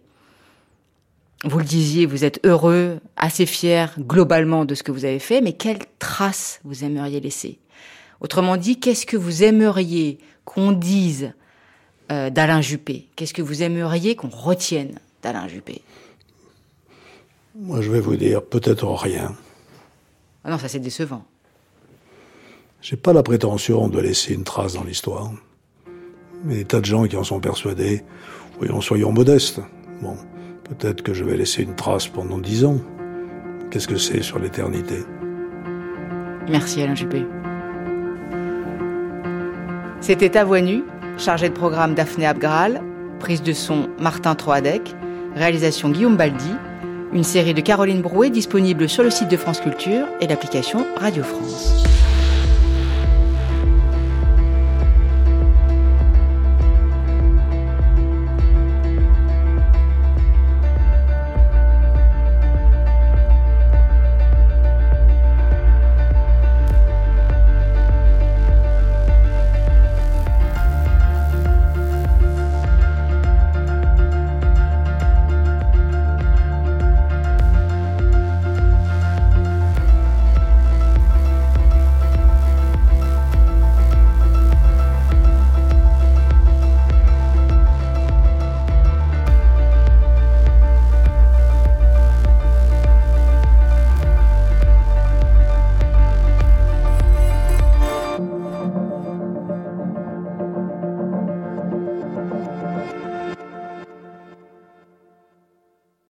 vous 1.44 1.58
le 1.58 1.64
disiez, 1.64 2.06
vous 2.06 2.24
êtes 2.24 2.44
heureux, 2.44 2.98
assez 3.16 3.46
fier 3.46 3.94
globalement 3.98 4.64
de 4.64 4.74
ce 4.74 4.82
que 4.82 4.90
vous 4.90 5.04
avez 5.04 5.20
fait, 5.20 5.40
mais 5.40 5.52
quelle 5.52 5.78
trace 5.98 6.60
vous 6.64 6.82
aimeriez 6.82 7.20
laisser? 7.20 7.58
Autrement 8.20 8.56
dit, 8.56 8.80
qu'est-ce 8.80 9.06
que 9.06 9.16
vous 9.16 9.44
aimeriez 9.44 10.18
qu'on 10.44 10.72
dise 10.72 11.32
euh, 12.10 12.30
d'Alain 12.30 12.60
Juppé? 12.60 13.08
Qu'est-ce 13.14 13.34
que 13.34 13.42
vous 13.42 13.62
aimeriez 13.62 14.16
qu'on 14.16 14.28
retienne 14.28 14.98
d'Alain 15.22 15.46
Juppé? 15.46 15.82
Moi, 17.54 17.80
je 17.82 17.90
vais 17.90 18.00
vous 18.00 18.16
dire 18.16 18.44
peut-être 18.44 18.88
rien. 18.88 19.36
Ah 20.42 20.50
non, 20.50 20.58
ça 20.58 20.68
c'est 20.68 20.80
décevant. 20.80 21.24
J'ai 22.80 22.96
pas 22.96 23.12
la 23.12 23.24
prétention 23.24 23.88
de 23.88 23.98
laisser 23.98 24.34
une 24.34 24.44
trace 24.44 24.74
dans 24.74 24.84
l'histoire. 24.84 25.32
Mais 26.44 26.56
des 26.56 26.64
tas 26.64 26.80
de 26.80 26.84
gens 26.84 27.06
qui 27.06 27.16
en 27.16 27.24
sont 27.24 27.40
persuadés, 27.40 28.04
voyons, 28.58 28.80
soyons 28.80 29.10
modestes. 29.10 29.60
Bon, 30.00 30.16
peut-être 30.62 31.02
que 31.02 31.12
je 31.12 31.24
vais 31.24 31.36
laisser 31.36 31.64
une 31.64 31.74
trace 31.74 32.06
pendant 32.06 32.38
dix 32.38 32.64
ans. 32.64 32.78
Qu'est-ce 33.70 33.88
que 33.88 33.96
c'est 33.96 34.22
sur 34.22 34.38
l'éternité? 34.38 34.98
Merci 36.48 36.80
Alain 36.80 36.94
Juppé. 36.94 37.26
C'était 40.00 40.38
à 40.38 40.44
voix 40.44 40.60
nue, 40.60 40.84
chargé 41.18 41.48
de 41.48 41.54
programme 41.54 41.94
Daphné 41.94 42.26
Abgral, 42.26 42.80
prise 43.18 43.42
de 43.42 43.52
son 43.52 43.88
Martin 43.98 44.36
Troadec, 44.36 44.94
réalisation 45.34 45.90
Guillaume 45.90 46.16
Baldi, 46.16 46.54
une 47.12 47.24
série 47.24 47.54
de 47.54 47.60
Caroline 47.60 48.02
Brouet 48.02 48.30
disponible 48.30 48.88
sur 48.88 49.02
le 49.02 49.10
site 49.10 49.28
de 49.28 49.36
France 49.36 49.60
Culture 49.60 50.06
et 50.20 50.28
l'application 50.28 50.86
Radio 50.96 51.24
France. 51.24 51.97